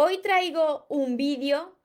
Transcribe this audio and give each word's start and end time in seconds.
hoy 0.00 0.18
traigo 0.18 0.86
un 0.88 1.16
vídeo 1.16 1.76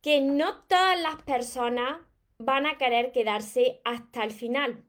que 0.00 0.22
no 0.22 0.62
todas 0.62 0.98
las 0.98 1.20
personas 1.24 1.98
van 2.38 2.64
a 2.64 2.78
querer 2.78 3.12
quedarse 3.12 3.82
hasta 3.84 4.24
el 4.24 4.30
final, 4.30 4.82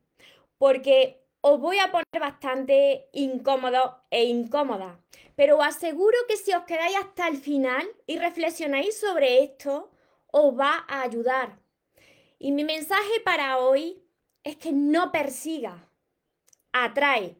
porque 0.58 1.22
os 1.42 1.60
voy 1.60 1.80
a 1.80 1.92
poner 1.92 2.06
bastante 2.18 3.10
incómodo 3.12 4.06
e 4.10 4.24
incómoda, 4.24 5.04
pero 5.36 5.58
os 5.58 5.66
aseguro 5.66 6.18
que 6.30 6.38
si 6.38 6.54
os 6.54 6.64
quedáis 6.64 6.96
hasta 6.96 7.28
el 7.28 7.36
final 7.36 7.86
y 8.08 8.18
reflexionáis 8.18 8.98
sobre 8.98 9.44
esto, 9.44 9.92
os 10.32 10.58
va 10.58 10.86
a 10.88 11.02
ayudar. 11.02 11.60
Y 12.38 12.54
mi 12.54 12.64
mensaje 12.64 13.20
para 13.26 13.58
hoy 13.58 14.02
es 14.46 14.56
que 14.56 14.72
no 14.72 15.12
persiga, 15.12 15.90
atrae. 16.72 17.36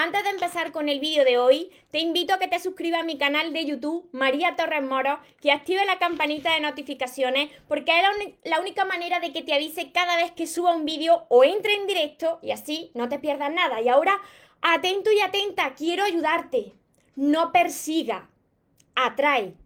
Antes 0.00 0.22
de 0.22 0.30
empezar 0.30 0.70
con 0.70 0.88
el 0.88 1.00
vídeo 1.00 1.24
de 1.24 1.38
hoy, 1.38 1.72
te 1.90 1.98
invito 1.98 2.32
a 2.32 2.38
que 2.38 2.46
te 2.46 2.60
suscribas 2.60 3.00
a 3.00 3.04
mi 3.04 3.18
canal 3.18 3.52
de 3.52 3.66
YouTube, 3.66 4.08
María 4.12 4.54
Torres 4.54 4.84
Moro, 4.84 5.18
que 5.40 5.50
active 5.50 5.84
la 5.86 5.98
campanita 5.98 6.54
de 6.54 6.60
notificaciones, 6.60 7.50
porque 7.66 7.90
es 7.98 8.04
la, 8.44 8.60
única 8.60 8.84
manera 8.84 9.18
de 9.18 9.32
que 9.32 9.42
te 9.42 9.54
avise 9.54 9.90
cada 9.90 10.14
vez 10.14 10.30
que 10.30 10.46
suba 10.46 10.76
un 10.76 10.84
vídeo 10.84 11.26
o 11.30 11.42
entre 11.42 11.74
en 11.74 11.88
directo 11.88 12.38
y 12.42 12.52
así 12.52 12.92
no 12.94 13.08
te 13.08 13.18
pierdas 13.18 13.52
nada. 13.52 13.80
Y 13.80 13.88
ahora, 13.88 14.16
atento 14.62 15.10
y 15.10 15.18
atenta, 15.18 15.74
quiero 15.74 16.04
ayudarte. 16.04 16.74
No 17.16 17.50
persiga, 17.50 18.30
atrae. 18.94 19.56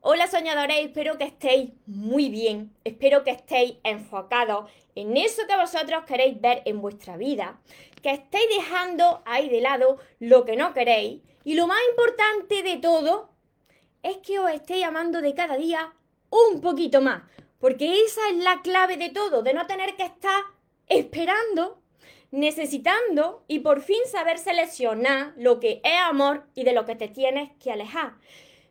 Hola 0.00 0.28
soñadores, 0.28 0.78
espero 0.78 1.18
que 1.18 1.24
estéis 1.24 1.72
muy 1.84 2.30
bien, 2.30 2.74
espero 2.84 3.22
que 3.22 3.32
estéis 3.32 3.74
enfocados 3.82 4.70
en 4.94 5.16
eso 5.16 5.42
que 5.46 5.56
vosotros 5.56 6.04
queréis 6.06 6.40
ver 6.40 6.62
en 6.64 6.80
vuestra 6.80 7.16
vida, 7.16 7.60
que 8.00 8.10
estéis 8.10 8.48
dejando 8.56 9.22
ahí 9.26 9.48
de 9.48 9.60
lado 9.60 9.98
lo 10.18 10.44
que 10.44 10.56
no 10.56 10.72
queréis. 10.74 11.22
Y 11.44 11.54
lo 11.54 11.66
más 11.66 11.78
importante 11.90 12.62
de 12.62 12.76
todo 12.76 13.30
es 14.02 14.18
que 14.18 14.38
os 14.38 14.50
estéis 14.50 14.84
amando 14.84 15.20
de 15.20 15.34
cada 15.34 15.56
día 15.56 15.92
un 16.30 16.60
poquito 16.60 17.00
más, 17.00 17.22
porque 17.58 18.02
esa 18.04 18.28
es 18.30 18.36
la 18.36 18.60
clave 18.62 18.96
de 18.96 19.10
todo, 19.10 19.42
de 19.42 19.54
no 19.54 19.66
tener 19.66 19.96
que 19.96 20.04
estar 20.04 20.44
esperando, 20.86 21.82
necesitando 22.30 23.44
y 23.48 23.60
por 23.60 23.80
fin 23.80 24.00
saber 24.06 24.38
seleccionar 24.38 25.32
lo 25.36 25.58
que 25.58 25.80
es 25.82 26.00
amor 26.02 26.44
y 26.54 26.64
de 26.64 26.72
lo 26.72 26.84
que 26.84 26.96
te 26.96 27.08
tienes 27.08 27.50
que 27.58 27.72
alejar 27.72 28.14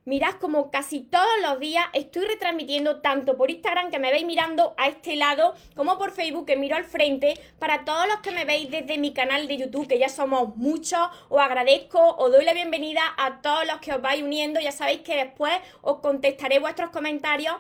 mirad 0.08 0.36
como 0.40 0.72
casi 0.72 1.02
todos 1.02 1.28
los 1.42 1.60
días 1.60 1.86
estoy 1.92 2.26
retransmitiendo 2.26 3.02
tanto 3.02 3.36
por 3.36 3.52
Instagram 3.52 3.92
que 3.92 4.00
me 4.00 4.10
veis 4.10 4.26
mirando 4.26 4.74
a 4.78 4.88
este 4.88 5.18
lado 5.18 5.54
como 5.76 5.98
por 5.98 6.12
Facebook 6.12 6.46
que 6.46 6.56
miro 6.56 6.78
al 6.78 6.86
frente. 6.86 7.34
Para 7.60 7.84
todos 7.84 8.08
los 8.08 8.22
que 8.22 8.32
me 8.32 8.46
veis 8.46 8.72
desde 8.72 8.98
mi 8.98 9.14
canal 9.14 9.50
de 9.50 9.58
YouTube, 9.58 9.88
que 9.88 10.00
ya 10.00 10.08
somos 10.08 10.56
muchos, 10.56 11.10
os 11.28 11.42
agradezco, 11.42 12.16
os 12.16 12.32
doy 12.32 12.46
la 12.46 12.54
bienvenida 12.54 13.02
a 13.18 13.42
todos 13.42 13.68
los 13.68 13.80
que 13.80 13.92
os 13.92 14.02
vais 14.02 14.24
uniendo. 14.24 14.62
Ya 14.62 14.72
sabéis 14.72 15.02
que 15.02 15.18
después 15.18 15.54
os 15.82 16.00
contestaré 16.00 16.60
vuestros 16.60 16.90
comentarios. 16.92 17.56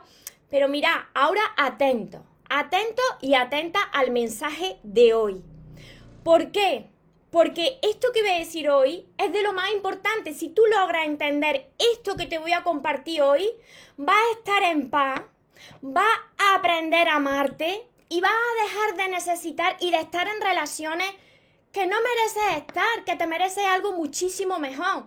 Pero 0.50 0.70
mirad, 0.70 0.96
ahora 1.14 1.42
atento, 1.58 2.24
atento 2.50 3.04
y 3.20 3.34
atenta 3.34 3.82
al 3.92 4.12
mensaje 4.12 4.78
de 4.84 5.14
hoy. 5.14 5.44
¿Por 6.24 6.54
qué? 6.54 6.97
Porque 7.32 7.80
esto 7.82 8.08
que 8.14 8.22
voy 8.22 8.32
a 8.32 8.40
decir 8.40 8.70
hoy 8.70 9.06
es 9.18 9.34
de 9.34 9.42
lo 9.42 9.54
más 9.54 9.72
importante. 9.72 10.34
Si 10.34 10.50
tú 10.50 10.62
logras 10.66 11.06
entender 11.06 11.70
esto 11.94 12.16
que 12.16 12.26
te 12.26 12.38
voy 12.38 12.54
a 12.54 12.64
compartir 12.64 13.22
hoy, 13.22 13.46
vas 13.98 14.16
a 14.16 14.38
estar 14.38 14.64
en 14.64 14.90
paz, 14.90 15.22
vas 15.82 16.20
a 16.38 16.56
aprender 16.56 17.10
a 17.10 17.16
amarte 17.16 17.86
y 18.10 18.22
vas 18.22 18.32
a 18.32 18.64
dejar 18.64 18.98
de 18.98 19.14
necesitar 19.14 19.76
y 19.80 19.92
de 19.92 20.00
estar 20.00 20.28
en 20.28 20.42
relaciones 20.42 21.12
que 21.72 21.86
no 21.86 21.98
mereces 22.02 22.66
estar, 22.66 23.04
que 23.06 23.16
te 23.16 23.28
mereces 23.28 23.66
algo 23.66 23.92
muchísimo 23.92 24.58
mejor. 24.58 25.06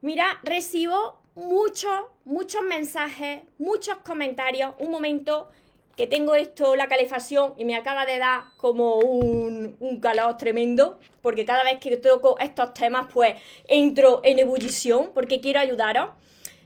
Mira, 0.00 0.38
recibo 0.44 1.18
muchos, 1.34 2.04
muchos 2.24 2.62
mensajes, 2.62 3.42
muchos 3.58 3.98
comentarios. 3.98 4.74
Un 4.78 4.90
momento 4.90 5.50
que 5.98 6.06
tengo 6.06 6.36
esto, 6.36 6.76
la 6.76 6.86
calefacción, 6.86 7.54
y 7.56 7.64
me 7.64 7.74
acaba 7.74 8.06
de 8.06 8.18
dar 8.18 8.44
como 8.56 8.98
un, 9.00 9.98
calor 10.00 10.36
tremendo, 10.36 11.00
porque 11.22 11.44
cada 11.44 11.64
vez 11.64 11.80
que 11.80 11.96
toco 11.96 12.38
estos 12.38 12.72
temas, 12.72 13.08
pues 13.12 13.34
entro 13.66 14.20
en 14.22 14.38
ebullición, 14.38 15.10
porque 15.12 15.40
quiero 15.40 15.58
ayudaros. 15.58 16.10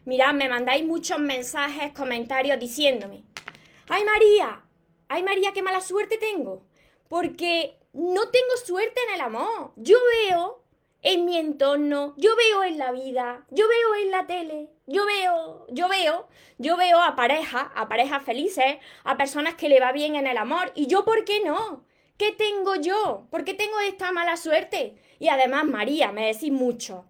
Mirad, 0.05 0.35
me 0.35 0.51
mandáis 0.51 0.85
muchos 0.85 1.19
mensajes, 1.19 1.93
comentarios 1.93 2.61
diciéndome, 2.61 3.25
ay 3.89 4.05
María, 4.05 4.67
ay 5.09 5.23
María, 5.23 5.53
qué 5.55 5.63
mala 5.63 5.81
suerte 5.81 6.19
tengo, 6.19 6.67
porque 7.09 7.79
no 7.95 8.29
tengo 8.29 8.57
suerte 8.63 9.01
en 9.09 9.15
el 9.15 9.21
amor. 9.23 9.73
Yo 9.77 9.97
veo 10.29 10.63
en 11.01 11.25
mi 11.25 11.39
entorno, 11.39 12.13
yo 12.19 12.37
veo 12.37 12.65
en 12.65 12.77
la 12.77 12.93
vida, 12.93 13.47
yo 13.49 13.65
veo 13.67 13.95
en 14.03 14.11
la 14.11 14.27
tele, 14.27 14.69
yo 14.87 15.07
veo, 15.07 15.67
yo 15.71 15.89
veo, 15.89 16.29
yo 16.59 16.77
veo 16.77 17.01
a 17.01 17.17
parejas, 17.17 17.67
a 17.75 17.89
parejas 17.89 18.23
felices, 18.23 18.77
a 19.05 19.17
personas 19.17 19.55
que 19.55 19.69
le 19.69 19.81
va 19.81 19.93
bien 19.93 20.17
en 20.17 20.27
el 20.27 20.37
amor, 20.37 20.73
y 20.75 20.87
yo, 20.87 21.05
¿por 21.05 21.25
qué 21.25 21.41
no? 21.45 21.85
¿Qué 22.19 22.33
tengo 22.33 22.77
yo? 22.77 23.27
¿Por 23.31 23.45
qué 23.45 23.55
tengo 23.55 23.79
esta 23.81 24.13
mala 24.13 24.37
suerte? 24.37 24.95
Y 25.19 25.29
además, 25.29 25.65
María, 25.65 26.13
me 26.13 26.27
decís 26.27 26.53
mucho. 26.53 27.05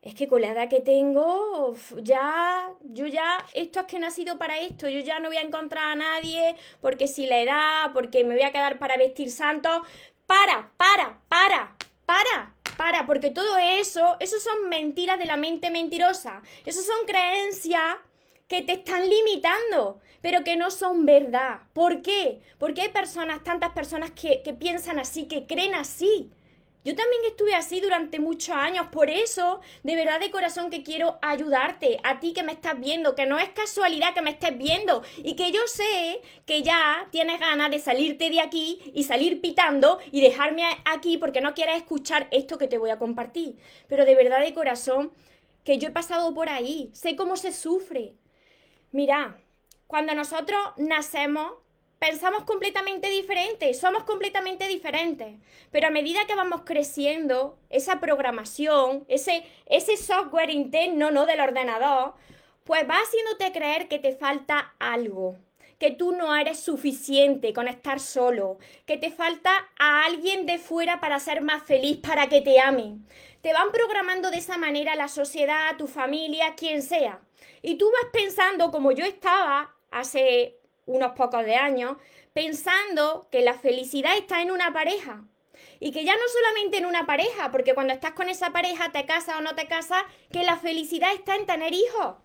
Es 0.00 0.14
que 0.14 0.28
con 0.28 0.40
la 0.40 0.48
edad 0.52 0.68
que 0.68 0.80
tengo, 0.80 1.74
ya, 2.02 2.70
yo 2.82 3.06
ya, 3.06 3.44
esto 3.52 3.80
es 3.80 3.86
que 3.86 3.98
no 3.98 4.06
ha 4.06 4.10
sido 4.10 4.38
para 4.38 4.58
esto, 4.58 4.88
yo 4.88 5.00
ya 5.00 5.18
no 5.18 5.28
voy 5.28 5.38
a 5.38 5.42
encontrar 5.42 5.84
a 5.84 5.94
nadie, 5.96 6.54
porque 6.80 7.08
si 7.08 7.26
la 7.26 7.40
edad, 7.40 7.92
porque 7.92 8.24
me 8.24 8.34
voy 8.34 8.44
a 8.44 8.52
quedar 8.52 8.78
para 8.78 8.96
vestir 8.96 9.30
santos. 9.30 9.82
Para, 10.26 10.70
para, 10.76 11.20
para, 11.28 11.74
para, 12.08 12.54
para, 12.78 13.04
porque 13.04 13.28
todo 13.28 13.58
eso, 13.58 14.16
eso 14.18 14.40
son 14.40 14.70
mentiras 14.70 15.18
de 15.18 15.26
la 15.26 15.36
mente 15.36 15.68
mentirosa. 15.68 16.40
Eso 16.64 16.80
son 16.80 17.04
creencias 17.06 17.96
que 18.46 18.62
te 18.62 18.72
están 18.72 19.06
limitando, 19.06 20.00
pero 20.22 20.42
que 20.42 20.56
no 20.56 20.70
son 20.70 21.04
verdad. 21.04 21.58
¿Por 21.74 22.00
qué? 22.00 22.40
Porque 22.56 22.80
hay 22.80 22.88
personas, 22.88 23.44
tantas 23.44 23.72
personas 23.72 24.12
que, 24.12 24.40
que 24.42 24.54
piensan 24.54 24.98
así, 24.98 25.28
que 25.28 25.46
creen 25.46 25.74
así. 25.74 26.30
Yo 26.88 26.94
también 26.94 27.20
estuve 27.26 27.54
así 27.54 27.82
durante 27.82 28.18
muchos 28.18 28.56
años, 28.56 28.86
por 28.86 29.10
eso, 29.10 29.60
de 29.82 29.94
verdad 29.94 30.20
de 30.20 30.30
corazón 30.30 30.70
que 30.70 30.82
quiero 30.82 31.18
ayudarte, 31.20 32.00
a 32.02 32.18
ti 32.18 32.32
que 32.32 32.42
me 32.42 32.52
estás 32.52 32.80
viendo, 32.80 33.14
que 33.14 33.26
no 33.26 33.38
es 33.38 33.50
casualidad 33.50 34.14
que 34.14 34.22
me 34.22 34.30
estés 34.30 34.56
viendo 34.56 35.02
y 35.18 35.36
que 35.36 35.52
yo 35.52 35.60
sé 35.66 36.22
que 36.46 36.62
ya 36.62 37.06
tienes 37.10 37.40
ganas 37.40 37.70
de 37.70 37.78
salirte 37.78 38.30
de 38.30 38.40
aquí 38.40 38.80
y 38.94 39.04
salir 39.04 39.42
pitando 39.42 39.98
y 40.10 40.22
dejarme 40.22 40.64
aquí 40.86 41.18
porque 41.18 41.42
no 41.42 41.52
quieres 41.52 41.76
escuchar 41.76 42.26
esto 42.30 42.56
que 42.56 42.68
te 42.68 42.78
voy 42.78 42.88
a 42.88 42.98
compartir. 42.98 43.58
Pero 43.86 44.06
de 44.06 44.14
verdad 44.14 44.40
de 44.40 44.54
corazón 44.54 45.12
que 45.64 45.76
yo 45.76 45.88
he 45.88 45.92
pasado 45.92 46.32
por 46.32 46.48
ahí, 46.48 46.88
sé 46.94 47.16
cómo 47.16 47.36
se 47.36 47.52
sufre. 47.52 48.14
Mira, 48.92 49.36
cuando 49.86 50.14
nosotros 50.14 50.58
nacemos 50.78 51.52
pensamos 51.98 52.44
completamente 52.44 53.08
diferente, 53.10 53.74
somos 53.74 54.04
completamente 54.04 54.68
diferentes. 54.68 55.36
Pero 55.70 55.88
a 55.88 55.90
medida 55.90 56.26
que 56.26 56.34
vamos 56.34 56.62
creciendo, 56.64 57.58
esa 57.70 58.00
programación, 58.00 59.04
ese, 59.08 59.44
ese 59.66 59.96
software 59.96 60.50
interno 60.50 61.10
¿no? 61.10 61.26
del 61.26 61.40
ordenador, 61.40 62.14
pues 62.64 62.88
va 62.88 62.96
haciéndote 62.96 63.52
creer 63.52 63.88
que 63.88 63.98
te 63.98 64.14
falta 64.14 64.74
algo, 64.78 65.36
que 65.78 65.90
tú 65.90 66.12
no 66.12 66.34
eres 66.34 66.60
suficiente 66.60 67.52
con 67.52 67.68
estar 67.68 68.00
solo, 68.00 68.58
que 68.84 68.96
te 68.96 69.10
falta 69.10 69.68
a 69.78 70.04
alguien 70.04 70.46
de 70.46 70.58
fuera 70.58 71.00
para 71.00 71.18
ser 71.18 71.40
más 71.40 71.62
feliz, 71.62 71.98
para 71.98 72.28
que 72.28 72.40
te 72.40 72.60
amen. 72.60 73.06
Te 73.40 73.52
van 73.52 73.70
programando 73.72 74.30
de 74.30 74.38
esa 74.38 74.58
manera 74.58 74.96
la 74.96 75.08
sociedad, 75.08 75.76
tu 75.76 75.86
familia, 75.86 76.54
quien 76.56 76.82
sea. 76.82 77.20
Y 77.62 77.76
tú 77.76 77.90
vas 77.90 78.10
pensando, 78.12 78.70
como 78.70 78.92
yo 78.92 79.04
estaba 79.04 79.74
hace 79.90 80.58
unos 80.88 81.12
pocos 81.12 81.44
de 81.44 81.54
años, 81.54 81.96
pensando 82.32 83.28
que 83.30 83.42
la 83.42 83.54
felicidad 83.54 84.16
está 84.16 84.42
en 84.42 84.50
una 84.50 84.72
pareja. 84.72 85.24
Y 85.80 85.92
que 85.92 86.04
ya 86.04 86.14
no 86.14 86.22
solamente 86.28 86.78
en 86.78 86.86
una 86.86 87.06
pareja, 87.06 87.50
porque 87.50 87.74
cuando 87.74 87.92
estás 87.92 88.12
con 88.12 88.28
esa 88.28 88.50
pareja, 88.50 88.90
te 88.90 89.06
casas 89.06 89.36
o 89.36 89.40
no 89.40 89.54
te 89.54 89.66
casas, 89.66 90.02
que 90.32 90.42
la 90.42 90.56
felicidad 90.56 91.12
está 91.12 91.36
en 91.36 91.46
tener 91.46 91.72
hijos. 91.72 92.16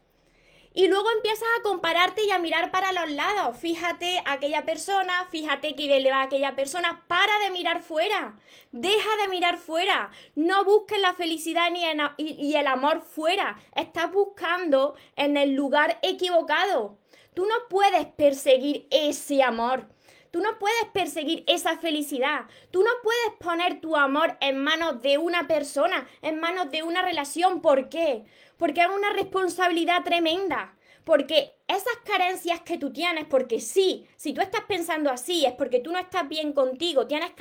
Y 0.75 0.87
luego 0.87 1.07
empiezas 1.11 1.47
a 1.59 1.61
compararte 1.61 2.23
y 2.23 2.31
a 2.31 2.39
mirar 2.39 2.71
para 2.71 2.91
los 2.91 3.11
lados. 3.11 3.55
Fíjate 3.57 4.23
aquella 4.25 4.65
persona, 4.65 5.27
fíjate 5.29 5.75
que 5.75 5.99
le 5.99 6.09
va 6.09 6.21
a 6.21 6.23
aquella 6.23 6.55
persona. 6.55 7.03
Para 7.07 7.37
de 7.39 7.51
mirar 7.51 7.83
fuera. 7.83 8.39
Deja 8.71 9.09
de 9.21 9.27
mirar 9.27 9.57
fuera. 9.57 10.09
No 10.33 10.65
busques 10.65 10.99
la 10.99 11.13
felicidad 11.13 11.69
ni 11.69 11.83
y 12.17 12.55
el 12.55 12.65
amor 12.65 13.01
fuera. 13.01 13.59
Estás 13.75 14.11
buscando 14.11 14.95
en 15.15 15.37
el 15.37 15.53
lugar 15.53 15.99
equivocado. 16.01 16.97
Tú 17.33 17.45
no 17.45 17.55
puedes 17.69 18.05
perseguir 18.05 18.87
ese 18.91 19.43
amor. 19.43 19.87
Tú 20.31 20.41
no 20.41 20.57
puedes 20.57 20.85
perseguir 20.93 21.43
esa 21.47 21.77
felicidad. 21.77 22.45
Tú 22.71 22.81
no 22.81 22.89
puedes 23.03 23.39
poner 23.39 23.79
tu 23.81 23.95
amor 23.95 24.35
en 24.41 24.57
manos 24.57 25.01
de 25.01 25.19
una 25.19 25.47
persona, 25.47 26.07
en 26.23 26.39
manos 26.39 26.71
de 26.71 26.81
una 26.81 27.03
relación. 27.03 27.61
¿Por 27.61 27.87
qué? 27.89 28.25
Porque 28.57 28.81
es 28.81 28.87
una 28.87 29.13
responsabilidad 29.13 30.03
tremenda. 30.03 30.75
Porque 31.03 31.53
esas 31.67 31.97
carencias 32.05 32.61
que 32.61 32.77
tú 32.77 32.93
tienes, 32.93 33.25
porque 33.25 33.59
sí, 33.59 34.07
si 34.15 34.33
tú 34.33 34.41
estás 34.41 34.61
pensando 34.61 35.11
así, 35.11 35.45
es 35.45 35.51
porque 35.53 35.81
tú 35.81 35.91
no 35.91 35.99
estás 35.99 36.27
bien 36.29 36.53
contigo, 36.53 37.07
tienes 37.07 37.31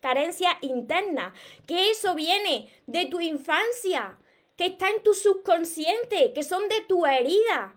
carencia 0.00 0.58
interna, 0.60 1.32
que 1.66 1.90
eso 1.90 2.14
viene 2.14 2.68
de 2.86 3.06
tu 3.06 3.20
infancia, 3.20 4.18
que 4.56 4.66
está 4.66 4.90
en 4.90 5.02
tu 5.02 5.14
subconsciente, 5.14 6.32
que 6.34 6.42
son 6.42 6.68
de 6.68 6.82
tu 6.82 7.06
herida. 7.06 7.74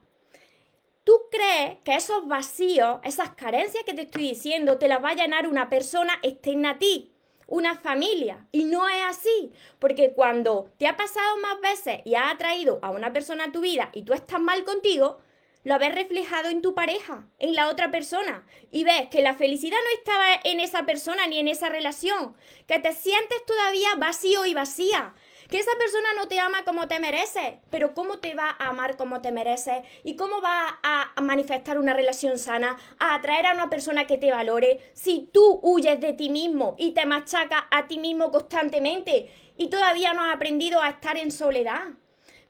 Tú 1.10 1.24
crees 1.32 1.80
que 1.84 1.96
esos 1.96 2.28
vacíos, 2.28 3.00
esas 3.04 3.32
carencias 3.32 3.84
que 3.84 3.96
te 3.96 4.04
estoy 4.04 4.30
diciendo, 4.30 4.78
te 4.78 4.88
las 4.88 5.04
va 5.04 5.10
a 5.10 5.16
llenar 5.16 5.48
una 5.48 5.68
persona 5.68 6.20
externa 6.22 6.70
a 6.70 6.78
ti, 6.78 7.12
una 7.48 7.74
familia. 7.74 8.46
Y 8.52 8.66
no 8.66 8.88
es 8.88 9.02
así, 9.08 9.52
porque 9.80 10.14
cuando 10.14 10.72
te 10.78 10.86
ha 10.86 10.96
pasado 10.96 11.38
más 11.38 11.60
veces 11.62 12.02
y 12.06 12.14
has 12.14 12.32
atraído 12.32 12.78
a 12.84 12.92
una 12.92 13.12
persona 13.12 13.46
a 13.46 13.52
tu 13.52 13.62
vida 13.62 13.90
y 13.92 14.04
tú 14.04 14.14
estás 14.14 14.40
mal 14.40 14.64
contigo, 14.66 15.20
lo 15.64 15.80
ves 15.80 15.96
reflejado 15.96 16.50
en 16.50 16.62
tu 16.62 16.76
pareja, 16.76 17.28
en 17.40 17.56
la 17.56 17.70
otra 17.70 17.90
persona, 17.90 18.46
y 18.70 18.84
ves 18.84 19.10
que 19.10 19.24
la 19.24 19.34
felicidad 19.34 19.80
no 19.84 19.98
estaba 19.98 20.28
en 20.44 20.60
esa 20.60 20.86
persona 20.86 21.26
ni 21.26 21.40
en 21.40 21.48
esa 21.48 21.70
relación, 21.70 22.36
que 22.68 22.78
te 22.78 22.94
sientes 22.94 23.44
todavía 23.48 23.96
vacío 23.98 24.46
y 24.46 24.54
vacía, 24.54 25.16
que 25.50 25.58
esa 25.58 25.72
persona 25.80 26.14
no 26.16 26.28
te 26.28 26.40
ama 26.40 26.64
como 26.64 26.88
te 26.88 27.00
mereces, 27.00 27.56
pero 27.72 27.96
¿cómo 27.96 28.20
te 28.20 28.36
va 28.36 28.56
a 28.60 28.70
amar 28.70 28.98
como 28.98 29.22
te 29.22 29.32
mereces? 29.32 29.84
¿Y 30.04 30.16
cómo 30.16 30.42
va 30.42 30.80
a 30.84 31.20
manifestar 31.22 31.80
una 31.80 31.94
relación 31.94 32.38
sana, 32.38 32.78
a 33.00 33.16
atraer 33.16 33.48
a 33.48 33.54
una 33.54 33.70
persona 33.70 34.06
que 34.06 34.18
te 34.18 34.32
valore 34.32 34.80
si 34.94 35.28
tú 35.34 35.60
huyes 35.64 36.00
de 36.00 36.14
ti 36.14 36.30
mismo 36.30 36.76
y 36.78 36.92
te 36.92 37.06
machacas 37.08 37.64
a 37.72 37.88
ti 37.88 37.98
mismo 37.98 38.32
constantemente 38.32 39.32
y 39.58 39.70
todavía 39.70 40.14
no 40.14 40.24
has 40.24 40.36
aprendido 40.36 40.82
a 40.82 40.90
estar 40.90 41.18
en 41.18 41.32
soledad? 41.32 41.88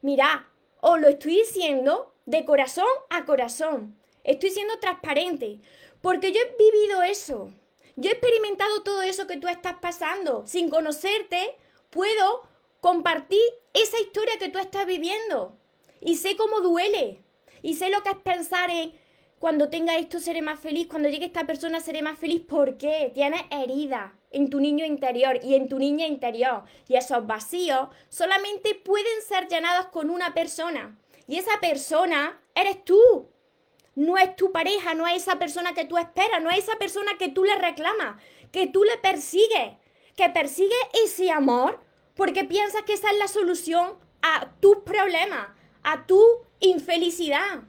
Mira, 0.02 0.48
os 0.80 1.00
lo 1.00 1.08
estoy 1.08 1.36
diciendo 1.36 2.14
de 2.26 2.44
corazón 2.44 2.86
a 3.08 3.24
corazón. 3.24 3.98
Estoy 4.24 4.50
siendo 4.50 4.78
transparente 4.78 5.60
porque 6.02 6.32
yo 6.32 6.40
he 6.40 6.56
vivido 6.56 7.02
eso. 7.02 7.50
Yo 7.96 8.10
he 8.10 8.12
experimentado 8.12 8.82
todo 8.82 9.00
eso 9.02 9.26
que 9.26 9.38
tú 9.38 9.48
estás 9.48 9.76
pasando. 9.80 10.46
Sin 10.46 10.68
conocerte, 10.68 11.56
puedo 11.90 12.49
compartir 12.80 13.40
esa 13.72 14.00
historia 14.00 14.38
que 14.38 14.48
tú 14.48 14.58
estás 14.58 14.86
viviendo. 14.86 15.58
Y 16.00 16.16
sé 16.16 16.36
cómo 16.36 16.60
duele. 16.60 17.22
Y 17.62 17.74
sé 17.74 17.90
lo 17.90 18.02
que 18.02 18.10
es 18.10 18.16
pensar 18.16 18.70
en 18.70 18.94
cuando 19.38 19.70
tenga 19.70 19.96
esto 19.96 20.20
seré 20.20 20.42
más 20.42 20.60
feliz, 20.60 20.86
cuando 20.86 21.08
llegue 21.08 21.24
esta 21.24 21.46
persona 21.46 21.80
seré 21.80 22.02
más 22.02 22.18
feliz. 22.18 22.42
¿Por 22.42 22.76
qué? 22.76 23.10
Tienes 23.14 23.40
heridas 23.50 24.12
en 24.30 24.50
tu 24.50 24.60
niño 24.60 24.84
interior 24.84 25.40
y 25.42 25.54
en 25.54 25.68
tu 25.68 25.78
niña 25.78 26.06
interior. 26.06 26.64
Y 26.88 26.96
esos 26.96 27.26
vacíos 27.26 27.88
solamente 28.10 28.74
pueden 28.74 29.22
ser 29.26 29.48
llenados 29.48 29.86
con 29.86 30.10
una 30.10 30.34
persona. 30.34 30.98
Y 31.26 31.38
esa 31.38 31.58
persona 31.58 32.38
eres 32.54 32.84
tú. 32.84 33.30
No 33.94 34.18
es 34.18 34.36
tu 34.36 34.52
pareja, 34.52 34.94
no 34.94 35.06
es 35.06 35.22
esa 35.22 35.38
persona 35.38 35.72
que 35.72 35.84
tú 35.84 35.96
esperas, 35.96 36.42
no 36.42 36.50
es 36.50 36.58
esa 36.58 36.76
persona 36.76 37.12
que 37.18 37.28
tú 37.28 37.44
le 37.44 37.54
reclamas, 37.56 38.20
que 38.52 38.66
tú 38.66 38.84
le 38.84 38.98
persigues, 38.98 39.72
que 40.16 40.28
persigue 40.28 40.76
ese 41.04 41.30
amor 41.30 41.80
porque 42.20 42.44
piensas 42.44 42.82
que 42.82 42.92
esa 42.92 43.10
es 43.12 43.16
la 43.16 43.28
solución 43.28 43.94
a 44.20 44.50
tus 44.60 44.80
problemas, 44.80 45.48
a 45.82 46.04
tu 46.04 46.22
infelicidad. 46.58 47.62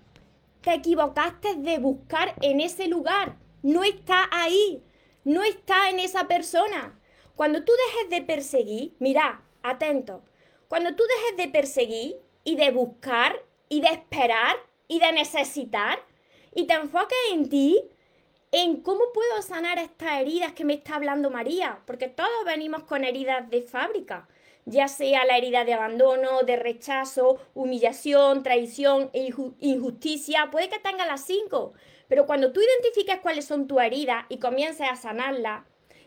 Te 0.60 0.74
equivocaste 0.74 1.56
de 1.56 1.80
buscar 1.80 2.36
en 2.42 2.60
ese 2.60 2.90
lugar. 2.90 3.38
No 3.62 3.86
está 3.86 4.28
ahí. 4.30 4.84
No 5.24 5.42
está 5.42 5.90
en 5.90 6.00
esa 6.00 6.28
persona. 6.28 7.00
Cuando 7.38 7.64
tú 7.64 7.72
dejes 7.88 8.10
de 8.10 8.26
perseguir, 8.26 8.94
mira, 9.00 9.42
atento. 9.64 10.22
Cuando 10.68 10.98
tú 10.98 11.04
dejes 11.16 11.38
de 11.38 11.48
perseguir 11.48 12.18
y 12.44 12.58
de 12.58 12.72
buscar 12.72 13.42
y 13.70 13.80
de 13.80 13.88
esperar 13.88 14.58
y 14.90 15.00
de 15.00 15.14
necesitar 15.14 15.98
y 16.54 16.68
te 16.68 16.74
enfoques 16.74 17.18
en 17.32 17.48
ti, 17.48 17.82
en 18.52 18.82
cómo 18.82 19.14
puedo 19.14 19.42
sanar 19.44 19.80
estas 19.80 20.20
heridas 20.20 20.52
que 20.52 20.66
me 20.66 20.74
está 20.74 20.96
hablando 20.96 21.30
María, 21.30 21.80
porque 21.86 22.10
todos 22.10 22.44
venimos 22.46 22.84
con 22.84 23.06
heridas 23.06 23.50
de 23.50 23.62
fábrica 23.62 24.28
ya 24.66 24.88
sea 24.88 25.26
la 25.26 25.38
herida 25.38 25.66
de 25.66 25.74
abandono, 25.74 26.44
de 26.44 26.56
rechazo, 26.56 27.40
humillación, 27.54 28.44
traición 28.44 29.10
e 29.14 29.34
injusticia, 29.60 30.50
puede 30.52 30.70
que 30.70 30.80
tenga 30.80 31.06
las 31.06 31.26
cinco, 31.26 31.74
pero 32.08 32.26
cuando 32.26 32.52
tú 32.52 32.62
identifiques 32.62 33.20
cuáles 33.22 33.46
son 33.46 33.68
tus 33.68 33.82
heridas 33.82 34.26
y 34.30 34.38
comiences 34.38 34.88
a 34.90 34.96
sanarlas 34.96 35.64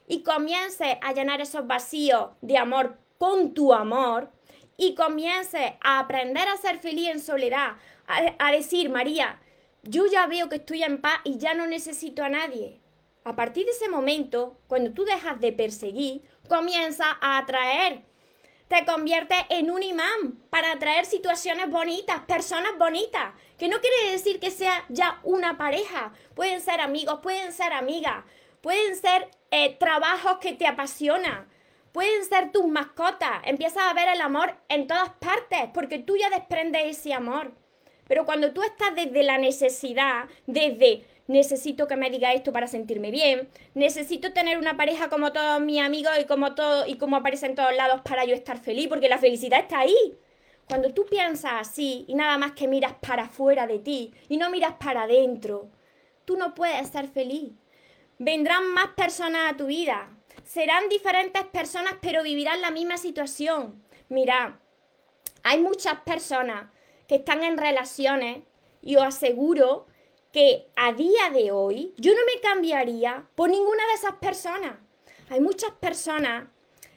y 0.06 0.22
comiences 0.22 0.96
a 1.00 1.12
llenar 1.12 1.40
esos 1.40 1.66
vacíos 1.66 2.30
de 2.42 2.58
amor 2.58 2.98
con 3.18 3.54
tu 3.54 3.72
amor 3.72 4.30
y 4.76 4.94
comiences 4.94 5.72
a 5.80 5.98
aprender 5.98 6.48
a 6.48 6.56
ser 6.56 6.78
feliz 6.78 7.08
en 7.08 7.20
soledad, 7.20 7.76
a, 8.06 8.34
a 8.38 8.52
decir, 8.52 8.90
María, 8.90 9.40
yo 9.82 10.06
ya 10.06 10.26
veo 10.26 10.48
que 10.48 10.56
estoy 10.56 10.82
en 10.82 11.00
paz 11.00 11.20
y 11.24 11.38
ya 11.38 11.54
no 11.54 11.66
necesito 11.66 12.22
a 12.22 12.28
nadie. 12.28 12.80
A 13.24 13.36
partir 13.36 13.64
de 13.64 13.72
ese 13.72 13.88
momento, 13.88 14.58
cuando 14.66 14.92
tú 14.92 15.04
dejas 15.04 15.40
de 15.40 15.52
perseguir, 15.52 16.22
comienza 16.48 17.16
a 17.20 17.38
atraer 17.38 18.02
te 18.74 18.84
convierte 18.84 19.36
en 19.50 19.70
un 19.70 19.84
imán 19.84 20.42
para 20.50 20.72
atraer 20.72 21.06
situaciones 21.06 21.70
bonitas, 21.70 22.22
personas 22.22 22.76
bonitas, 22.76 23.32
que 23.56 23.68
no 23.68 23.80
quiere 23.80 24.10
decir 24.10 24.40
que 24.40 24.50
sea 24.50 24.84
ya 24.88 25.20
una 25.22 25.56
pareja, 25.56 26.12
pueden 26.34 26.60
ser 26.60 26.80
amigos, 26.80 27.20
pueden 27.22 27.52
ser 27.52 27.72
amigas, 27.72 28.24
pueden 28.62 28.96
ser 28.96 29.30
eh, 29.52 29.76
trabajos 29.78 30.38
que 30.38 30.54
te 30.54 30.66
apasionan, 30.66 31.46
pueden 31.92 32.24
ser 32.24 32.50
tus 32.50 32.66
mascotas, 32.66 33.42
empiezas 33.44 33.84
a 33.84 33.94
ver 33.94 34.08
el 34.08 34.20
amor 34.20 34.56
en 34.68 34.88
todas 34.88 35.10
partes, 35.20 35.70
porque 35.72 36.00
tú 36.00 36.16
ya 36.16 36.28
desprendes 36.28 36.98
ese 36.98 37.14
amor. 37.14 37.52
Pero 38.08 38.24
cuando 38.24 38.52
tú 38.52 38.64
estás 38.64 38.92
desde 38.96 39.22
la 39.22 39.38
necesidad, 39.38 40.24
desde 40.46 41.06
necesito 41.26 41.86
que 41.86 41.96
me 41.96 42.10
diga 42.10 42.32
esto 42.32 42.52
para 42.52 42.66
sentirme 42.66 43.10
bien, 43.10 43.48
necesito 43.74 44.32
tener 44.32 44.58
una 44.58 44.76
pareja 44.76 45.08
como 45.08 45.32
todos 45.32 45.60
mis 45.60 45.80
amigos 45.80 46.12
y 46.20 46.24
como 46.24 46.54
todo 46.54 46.86
y 46.86 46.96
como 46.96 47.16
aparece 47.16 47.46
en 47.46 47.54
todos 47.54 47.74
lados 47.74 48.02
para 48.02 48.24
yo 48.24 48.34
estar 48.34 48.58
feliz, 48.58 48.88
porque 48.88 49.08
la 49.08 49.18
felicidad 49.18 49.60
está 49.60 49.80
ahí. 49.80 50.18
Cuando 50.68 50.92
tú 50.94 51.04
piensas 51.04 51.52
así 51.54 52.04
y 52.08 52.14
nada 52.14 52.38
más 52.38 52.52
que 52.52 52.68
miras 52.68 52.94
para 52.94 53.24
afuera 53.24 53.66
de 53.66 53.78
ti 53.78 54.14
y 54.28 54.36
no 54.36 54.50
miras 54.50 54.74
para 54.74 55.02
adentro, 55.02 55.68
tú 56.24 56.36
no 56.36 56.54
puedes 56.54 56.80
estar 56.80 57.06
feliz. 57.06 57.52
Vendrán 58.18 58.72
más 58.72 58.88
personas 58.88 59.52
a 59.52 59.56
tu 59.56 59.66
vida, 59.66 60.08
serán 60.44 60.88
diferentes 60.88 61.44
personas, 61.44 61.94
pero 62.00 62.22
vivirán 62.22 62.60
la 62.60 62.70
misma 62.70 62.96
situación. 62.96 63.82
Mira, 64.08 64.60
hay 65.42 65.60
muchas 65.60 66.00
personas 66.00 66.70
que 67.06 67.16
están 67.16 67.42
en 67.42 67.58
relaciones 67.58 68.42
y 68.80 68.96
os 68.96 69.04
aseguro 69.04 69.86
que 70.34 70.66
a 70.74 70.92
día 70.92 71.30
de 71.32 71.52
hoy 71.52 71.94
yo 71.96 72.12
no 72.12 72.18
me 72.26 72.40
cambiaría 72.40 73.24
por 73.36 73.48
ninguna 73.48 73.86
de 73.86 73.92
esas 73.94 74.14
personas. 74.14 74.74
Hay 75.30 75.38
muchas 75.38 75.70
personas, 75.70 76.48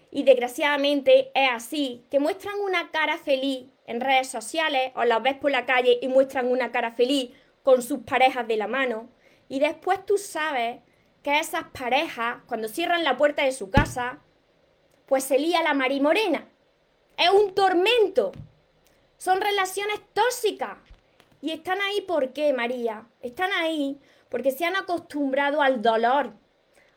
y 0.09 0.23
desgraciadamente 0.23 1.29
es 1.35 1.49
así, 1.51 2.03
que 2.09 2.19
muestran 2.19 2.59
una 2.59 2.89
cara 2.89 3.19
feliz 3.19 3.67
en 3.85 4.01
redes 4.01 4.27
sociales 4.27 4.91
o 4.95 5.03
las 5.03 5.21
ves 5.21 5.35
por 5.35 5.51
la 5.51 5.67
calle 5.67 5.99
y 6.01 6.07
muestran 6.07 6.47
una 6.47 6.71
cara 6.71 6.93
feliz 6.93 7.29
con 7.61 7.83
sus 7.83 7.99
parejas 7.99 8.47
de 8.47 8.57
la 8.57 8.65
mano. 8.65 9.07
Y 9.47 9.59
después 9.59 10.03
tú 10.03 10.17
sabes 10.17 10.79
que 11.21 11.37
esas 11.37 11.65
parejas, 11.65 12.37
cuando 12.47 12.67
cierran 12.67 13.03
la 13.03 13.17
puerta 13.17 13.43
de 13.43 13.51
su 13.51 13.69
casa, 13.69 14.19
pues 15.05 15.23
se 15.23 15.37
lía 15.37 15.61
la 15.61 15.75
marimorena. 15.75 16.49
Es 17.15 17.29
un 17.29 17.53
tormento. 17.53 18.31
Son 19.19 19.39
relaciones 19.39 19.99
tóxicas. 20.13 20.79
Y 21.41 21.51
están 21.51 21.79
ahí 21.81 22.01
¿por 22.01 22.33
qué, 22.33 22.53
María? 22.53 23.07
Están 23.21 23.51
ahí 23.51 23.99
porque 24.29 24.51
se 24.51 24.65
han 24.65 24.75
acostumbrado 24.75 25.61
al 25.61 25.81
dolor, 25.81 26.33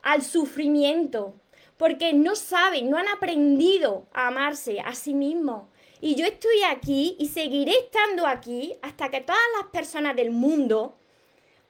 al 0.02 0.22
sufrimiento, 0.22 1.34
porque 1.76 2.12
no 2.12 2.34
saben, 2.34 2.90
no 2.90 2.98
han 2.98 3.08
aprendido 3.08 4.06
a 4.12 4.28
amarse 4.28 4.80
a 4.80 4.94
sí 4.94 5.14
mismos. 5.14 5.68
Y 6.00 6.14
yo 6.14 6.24
estoy 6.24 6.62
aquí 6.70 7.16
y 7.18 7.28
seguiré 7.28 7.72
estando 7.72 8.26
aquí 8.26 8.76
hasta 8.82 9.10
que 9.10 9.20
todas 9.20 9.40
las 9.58 9.70
personas 9.70 10.16
del 10.16 10.30
mundo 10.30 10.96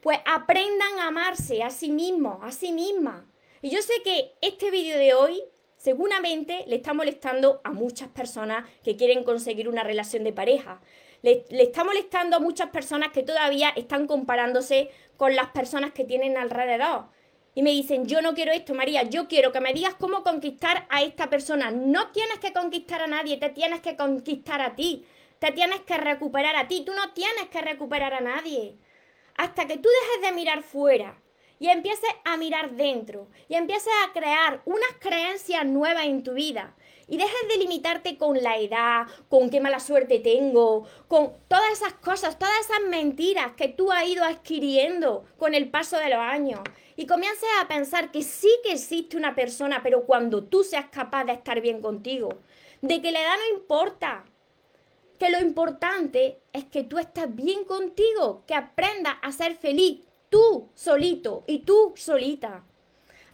pues 0.01 0.19
aprendan 0.25 0.99
a 0.99 1.09
amarse 1.09 1.63
a 1.63 1.71
sí 1.71 1.91
mismos, 1.91 2.39
a 2.43 2.53
sí 2.53 2.73
mismas. 2.73 3.23
Y 3.61 3.71
yo 3.71 3.83
sé 3.83 3.95
que 4.03 4.33
este 4.41 4.71
vídeo 4.71 4.97
de 4.97 5.15
hoy 5.15 5.43
seguramente 5.77 6.65
le 6.67 6.77
está 6.77 6.95
molestando 6.95 7.61
a 7.65 7.73
muchas 7.73 8.09
personas 8.09 8.69
que 8.83 8.97
quieren 8.97 9.25
conseguir 9.25 9.69
una 9.69 9.83
relación 9.83 10.25
de 10.25 10.33
pareja 10.33 10.81
le, 11.23 11.45
está 11.51 11.85
molestando 11.85 12.37
a 12.37 12.41
muchas 12.41 12.71
personas 12.71 13.13
que 13.13 13.23
todavía 13.23 13.71
están 13.71 14.07
comparándose 14.07 14.91
con 15.17 15.37
las 15.37 15.49
personas 15.49 15.93
que 15.93 16.05
tienen 16.05 16.37
alrededor. 16.37 17.07
Y 17.55 17.63
me 17.63 17.71
dicen, 17.71 18.07
yo 18.07 18.23
no 18.23 18.35
quiero 18.35 18.53
esto, 18.53 18.75
María, 18.75 19.03
yo 19.03 19.27
quiero 19.27 19.53
que 19.53 19.61
me 19.61 19.73
digas 19.73 19.95
cómo 19.99 20.23
conquistar 20.23 20.87
a 20.89 21.03
esta 21.03 21.29
persona. 21.29 21.71
No 21.71 22.09
tienes 22.09 22.39
que 22.39 22.53
conquistar 22.53 23.03
a 23.03 23.07
nadie, 23.07 23.39
te 23.39 23.51
tienes 23.51 23.81
que 23.81 23.97
conquistar 23.97 24.61
a 24.61 24.77
ti. 24.77 25.05
Te 25.41 25.53
tienes 25.53 25.81
que 25.81 25.97
recuperar 25.97 26.55
a 26.57 26.69
ti. 26.69 26.85
Tú 26.85 26.93
no 26.93 27.13
tienes 27.13 27.49
que 27.51 27.61
recuperar 27.61 28.15
a 28.15 28.21
nadie. 28.21 28.77
Hasta 29.37 29.67
que 29.67 29.79
tú 29.79 29.89
dejes 29.89 30.29
de 30.29 30.37
mirar 30.37 30.63
fuera 30.63 31.21
y 31.59 31.69
empieces 31.69 32.11
a 32.25 32.37
mirar 32.37 32.73
dentro 32.73 33.29
y 33.49 33.55
empieces 33.55 33.93
a 34.07 34.13
crear 34.13 34.63
unas 34.65 34.91
creencias 34.99 35.65
nuevas 35.65 36.05
en 36.05 36.23
tu 36.23 36.35
vida 36.35 36.75
y 37.11 37.17
dejes 37.17 37.49
de 37.49 37.59
limitarte 37.59 38.17
con 38.17 38.41
la 38.41 38.57
edad, 38.57 39.07
con 39.29 39.51
qué 39.51 39.61
mala 39.61 39.81
suerte 39.81 40.21
tengo, 40.21 40.87
con 41.09 41.33
todas 41.49 41.73
esas 41.73 41.95
cosas, 41.95 42.39
todas 42.39 42.59
esas 42.61 42.89
mentiras 42.89 43.53
que 43.57 43.69
tú 43.69 43.91
has 43.91 44.07
ido 44.07 44.25
adquiriendo 44.25 45.25
con 45.37 45.53
el 45.53 45.69
paso 45.71 45.99
de 45.99 46.09
los 46.09 46.21
años. 46.21 46.61
Y 46.97 47.07
comiences 47.07 47.49
a 47.61 47.67
pensar 47.67 48.13
que 48.13 48.23
sí 48.23 48.49
que 48.63 48.73
existe 48.73 49.17
una 49.17 49.35
persona, 49.35 49.81
pero 49.83 50.07
cuando 50.07 50.45
tú 50.45 50.63
seas 50.63 50.87
capaz 50.87 51.25
de 51.25 51.33
estar 51.33 51.61
bien 51.61 51.83
contigo, 51.83 52.39
de 52.81 53.03
que 53.03 53.11
la 53.11 53.21
edad 53.21 53.37
no 53.37 53.59
importa, 53.59 54.25
que 55.19 55.31
lo 55.31 55.41
importante 55.41 56.41
es 56.53 56.65
que 56.67 56.85
tú 56.85 56.99
estás 56.99 57.35
bien 57.35 57.65
contigo, 57.65 58.45
que 58.47 58.55
aprendas 58.55 59.17
a 59.21 59.33
ser 59.33 59.57
feliz 59.57 60.07
tú 60.31 60.71
solito 60.75 61.45
y 61.47 61.59
tú 61.61 61.93
solita. 61.97 62.65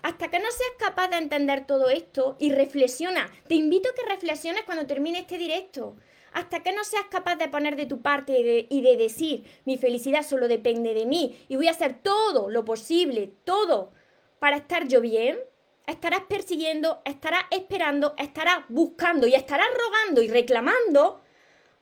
Hasta 0.07 0.29
que 0.29 0.39
no 0.39 0.49
seas 0.53 0.71
capaz 0.79 1.09
de 1.09 1.17
entender 1.17 1.67
todo 1.67 1.91
esto 1.91 2.37
y 2.39 2.53
reflexiona, 2.53 3.29
te 3.49 3.57
invito 3.57 3.89
a 3.89 3.93
que 3.93 4.09
reflexiones 4.09 4.63
cuando 4.63 4.87
termine 4.87 5.19
este 5.19 5.37
directo. 5.37 5.97
Hasta 6.33 6.63
que 6.63 6.73
no 6.73 6.85
seas 6.85 7.07
capaz 7.11 7.35
de 7.35 7.49
poner 7.49 7.75
de 7.75 7.87
tu 7.87 8.03
parte 8.03 8.69
y 8.71 8.83
de, 8.83 8.97
decir, 8.97 9.43
mi 9.65 9.79
felicidad 9.79 10.23
solo 10.23 10.47
depende 10.47 10.95
de 10.95 11.07
mí 11.07 11.45
y 11.49 11.57
voy 11.57 11.67
a 11.67 11.73
hacer 11.73 12.01
todo 12.05 12.51
lo 12.51 12.65
posible, 12.65 13.33
todo, 13.43 13.91
para 14.39 14.59
estar 14.59 14.87
yo 14.87 15.01
bien, 15.01 15.41
estarás 15.89 16.21
persiguiendo, 16.29 17.03
estarás 17.05 17.43
esperando, 17.51 18.15
estarás 18.17 18.61
buscando 18.69 19.27
y 19.27 19.35
estarás 19.35 19.67
rogando 19.75 20.23
y 20.23 20.29
reclamando 20.29 21.21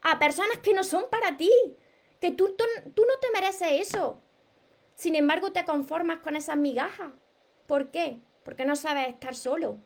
a 0.01 0.19
personas 0.19 0.61
que 0.63 0.73
no 0.73 0.83
son 0.83 1.11
para 1.11 1.37
ti, 1.37 1.53
que 2.23 2.31
tú, 2.31 2.57
tú, 2.57 2.65
no 3.07 3.19
te 3.21 3.31
mereces 3.35 3.87
eso. 3.87 4.23
Sin 4.95 5.15
embargo, 5.15 5.53
te 5.53 5.67
conformas 5.67 6.21
con 6.21 6.37
esas 6.37 6.57
migajas. 6.57 7.13
¿Por 7.67 7.91
qué? 7.91 8.19
Porque 8.45 8.65
no 8.65 8.77
sabes 8.77 9.09
estar 9.09 9.35
solo. 9.35 9.79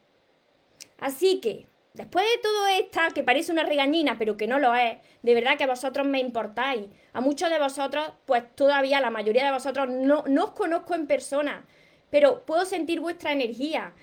Así 0.98 1.40
que, 1.40 1.68
después 1.94 2.24
de 2.24 2.42
todo 2.42 2.66
esto, 2.68 3.00
que 3.14 3.22
parece 3.22 3.52
una 3.52 3.62
regañina, 3.62 4.16
pero 4.18 4.36
que 4.36 4.46
no 4.46 4.58
lo 4.58 4.74
es, 4.74 4.98
de 5.22 5.34
verdad 5.34 5.56
que 5.56 5.66
vosotros 5.66 6.06
me 6.06 6.20
importáis. 6.20 6.86
A 7.12 7.20
muchos 7.20 7.50
de 7.50 7.58
vosotros, 7.58 8.12
pues 8.26 8.44
todavía 8.54 9.00
la 9.00 9.10
mayoría 9.10 9.44
de 9.44 9.52
vosotros 9.52 9.88
no, 9.88 10.24
no 10.26 10.44
os 10.44 10.50
conozco 10.52 10.94
en 10.94 11.06
persona, 11.06 11.66
pero 12.10 12.44
puedo 12.44 12.64
sentir 12.64 13.00
vuestra 13.00 13.32
energía. 13.32 13.94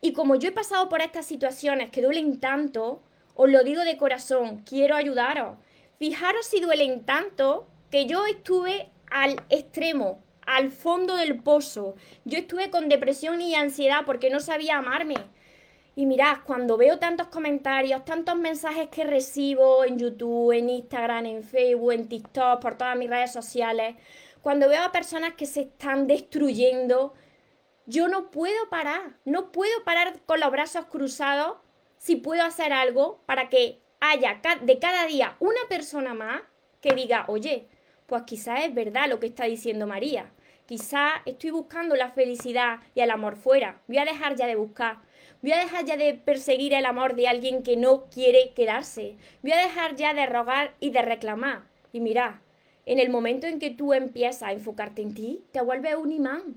Y 0.00 0.12
como 0.12 0.36
yo 0.36 0.48
he 0.48 0.52
pasado 0.52 0.88
por 0.88 1.02
estas 1.02 1.26
situaciones 1.26 1.90
que 1.90 2.02
duelen 2.02 2.40
tanto, 2.40 3.02
os 3.34 3.50
lo 3.50 3.62
digo 3.64 3.82
de 3.82 3.98
corazón, 3.98 4.62
quiero 4.64 4.96
ayudaros. 4.96 5.58
Fijaros 5.98 6.46
si 6.46 6.60
duelen 6.60 7.04
tanto 7.04 7.66
que 7.90 8.06
yo 8.06 8.24
estuve 8.24 8.90
al 9.10 9.42
extremo, 9.50 10.22
al 10.46 10.70
fondo 10.70 11.16
del 11.16 11.42
pozo. 11.42 11.94
Yo 12.24 12.38
estuve 12.38 12.70
con 12.70 12.88
depresión 12.88 13.40
y 13.40 13.54
ansiedad 13.54 14.02
porque 14.06 14.30
no 14.30 14.40
sabía 14.40 14.78
amarme. 14.78 15.16
Y 15.96 16.06
mirad, 16.06 16.38
cuando 16.46 16.76
veo 16.76 16.98
tantos 16.98 17.28
comentarios, 17.28 18.04
tantos 18.04 18.36
mensajes 18.36 18.88
que 18.88 19.04
recibo 19.04 19.84
en 19.84 19.98
YouTube, 19.98 20.52
en 20.52 20.70
Instagram, 20.70 21.26
en 21.26 21.42
Facebook, 21.42 21.92
en 21.92 22.08
TikTok, 22.08 22.60
por 22.60 22.78
todas 22.78 22.96
mis 22.96 23.10
redes 23.10 23.32
sociales, 23.32 23.96
cuando 24.40 24.68
veo 24.68 24.82
a 24.82 24.92
personas 24.92 25.34
que 25.34 25.46
se 25.46 25.62
están 25.62 26.06
destruyendo, 26.06 27.12
yo 27.86 28.08
no 28.08 28.30
puedo 28.30 28.68
parar, 28.70 29.18
no 29.24 29.52
puedo 29.52 29.84
parar 29.84 30.20
con 30.24 30.40
los 30.40 30.50
brazos 30.50 30.86
cruzados 30.86 31.58
si 31.98 32.16
puedo 32.16 32.42
hacer 32.42 32.72
algo 32.72 33.20
para 33.26 33.48
que 33.48 33.82
haya 34.00 34.40
de 34.62 34.78
cada 34.78 35.06
día 35.06 35.36
una 35.40 35.60
persona 35.68 36.14
más 36.14 36.42
que 36.80 36.94
diga, 36.94 37.24
oye, 37.28 37.68
pues 38.10 38.24
quizás 38.24 38.64
es 38.64 38.74
verdad 38.74 39.08
lo 39.08 39.20
que 39.20 39.28
está 39.28 39.44
diciendo 39.44 39.86
María. 39.86 40.32
Quizás 40.66 41.12
estoy 41.26 41.52
buscando 41.52 41.94
la 41.94 42.10
felicidad 42.10 42.80
y 42.92 43.02
el 43.02 43.10
amor 43.12 43.36
fuera. 43.36 43.82
Voy 43.86 43.98
a 43.98 44.04
dejar 44.04 44.34
ya 44.34 44.48
de 44.48 44.56
buscar. 44.56 44.98
Voy 45.42 45.52
a 45.52 45.60
dejar 45.60 45.84
ya 45.84 45.96
de 45.96 46.14
perseguir 46.14 46.74
el 46.74 46.86
amor 46.86 47.14
de 47.14 47.28
alguien 47.28 47.62
que 47.62 47.76
no 47.76 48.06
quiere 48.06 48.52
quedarse. 48.52 49.16
Voy 49.42 49.52
a 49.52 49.62
dejar 49.62 49.94
ya 49.94 50.12
de 50.12 50.26
rogar 50.26 50.74
y 50.80 50.90
de 50.90 51.02
reclamar. 51.02 51.68
Y 51.92 52.00
mira, 52.00 52.42
en 52.84 52.98
el 52.98 53.10
momento 53.10 53.46
en 53.46 53.60
que 53.60 53.70
tú 53.70 53.92
empiezas 53.92 54.42
a 54.42 54.52
enfocarte 54.52 55.02
en 55.02 55.14
ti, 55.14 55.44
te 55.52 55.60
vuelves 55.60 55.94
un 55.94 56.10
imán. 56.10 56.56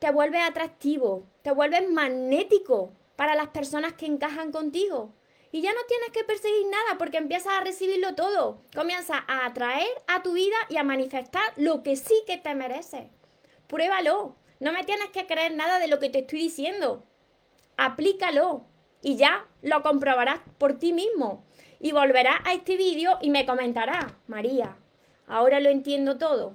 Te 0.00 0.12
vuelves 0.12 0.42
atractivo. 0.46 1.24
Te 1.40 1.50
vuelves 1.50 1.88
magnético 1.88 2.92
para 3.16 3.34
las 3.34 3.48
personas 3.48 3.94
que 3.94 4.04
encajan 4.04 4.52
contigo. 4.52 5.14
Y 5.52 5.62
ya 5.62 5.72
no 5.72 5.80
tienes 5.88 6.10
que 6.10 6.24
perseguir 6.24 6.66
nada 6.66 6.98
porque 6.98 7.18
empiezas 7.18 7.54
a 7.54 7.64
recibirlo 7.64 8.14
todo. 8.14 8.62
Comienzas 8.74 9.20
a 9.26 9.46
atraer 9.46 9.88
a 10.06 10.22
tu 10.22 10.32
vida 10.32 10.56
y 10.68 10.76
a 10.76 10.84
manifestar 10.84 11.42
lo 11.56 11.82
que 11.82 11.96
sí 11.96 12.14
que 12.26 12.38
te 12.38 12.54
mereces. 12.54 13.08
Pruébalo. 13.66 14.36
No 14.60 14.72
me 14.72 14.84
tienes 14.84 15.08
que 15.08 15.26
creer 15.26 15.54
nada 15.54 15.78
de 15.78 15.88
lo 15.88 15.98
que 15.98 16.10
te 16.10 16.20
estoy 16.20 16.40
diciendo. 16.40 17.04
Aplícalo 17.76 18.66
y 19.02 19.16
ya 19.16 19.46
lo 19.62 19.82
comprobarás 19.82 20.40
por 20.58 20.78
ti 20.78 20.92
mismo. 20.92 21.44
Y 21.80 21.92
volverás 21.92 22.40
a 22.44 22.52
este 22.52 22.76
vídeo 22.76 23.18
y 23.22 23.30
me 23.30 23.46
comentarás, 23.46 24.12
María, 24.26 24.76
ahora 25.26 25.60
lo 25.60 25.70
entiendo 25.70 26.18
todo. 26.18 26.54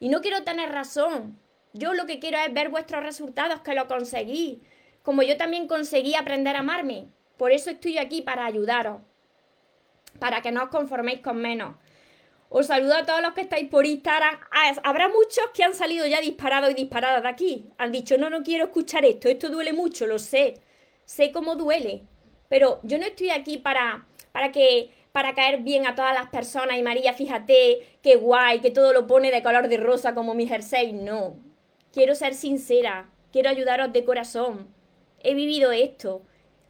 Y 0.00 0.08
no 0.08 0.22
quiero 0.22 0.42
tener 0.42 0.70
razón. 0.72 1.38
Yo 1.74 1.92
lo 1.92 2.06
que 2.06 2.18
quiero 2.18 2.38
es 2.38 2.52
ver 2.52 2.70
vuestros 2.70 3.02
resultados, 3.02 3.60
que 3.60 3.74
lo 3.74 3.86
conseguí, 3.88 4.62
como 5.02 5.22
yo 5.22 5.36
también 5.36 5.68
conseguí 5.68 6.14
aprender 6.14 6.56
a 6.56 6.60
amarme. 6.60 7.08
Por 7.36 7.52
eso 7.52 7.70
estoy 7.70 7.98
aquí 7.98 8.22
para 8.22 8.46
ayudaros, 8.46 9.00
para 10.18 10.42
que 10.42 10.52
no 10.52 10.64
os 10.64 10.68
conforméis 10.70 11.20
con 11.20 11.36
menos. 11.36 11.76
Os 12.48 12.66
saludo 12.66 12.94
a 12.94 13.06
todos 13.06 13.22
los 13.22 13.32
que 13.32 13.42
estáis 13.42 13.68
por 13.68 13.86
Instagram. 13.86 14.38
Ah, 14.50 14.74
habrá 14.84 15.08
muchos 15.08 15.44
que 15.54 15.64
han 15.64 15.74
salido 15.74 16.06
ya 16.06 16.20
disparados 16.20 16.70
y 16.70 16.74
disparadas 16.74 17.22
de 17.22 17.28
aquí. 17.28 17.70
Han 17.78 17.92
dicho, 17.92 18.18
no, 18.18 18.28
no 18.28 18.42
quiero 18.42 18.66
escuchar 18.66 19.04
esto, 19.04 19.28
esto 19.28 19.48
duele 19.48 19.72
mucho, 19.72 20.06
lo 20.06 20.18
sé. 20.18 20.60
Sé 21.04 21.32
cómo 21.32 21.56
duele. 21.56 22.02
Pero 22.48 22.80
yo 22.82 22.98
no 22.98 23.06
estoy 23.06 23.30
aquí 23.30 23.56
para, 23.56 24.06
para 24.32 24.52
que 24.52 24.90
para 25.12 25.34
caer 25.34 25.60
bien 25.60 25.86
a 25.86 25.94
todas 25.94 26.14
las 26.14 26.28
personas 26.28 26.78
y 26.78 26.82
María, 26.82 27.14
fíjate, 27.14 27.98
qué 28.02 28.16
guay, 28.16 28.60
que 28.60 28.70
todo 28.70 28.92
lo 28.92 29.06
pone 29.06 29.30
de 29.30 29.42
color 29.42 29.68
de 29.68 29.78
rosa 29.78 30.14
como 30.14 30.34
mi 30.34 30.46
jersey. 30.46 30.92
No. 30.92 31.36
Quiero 31.92 32.14
ser 32.14 32.34
sincera, 32.34 33.10
quiero 33.30 33.48
ayudaros 33.50 33.92
de 33.92 34.04
corazón 34.04 34.72
he 35.22 35.34
vivido 35.34 35.72
esto, 35.72 36.22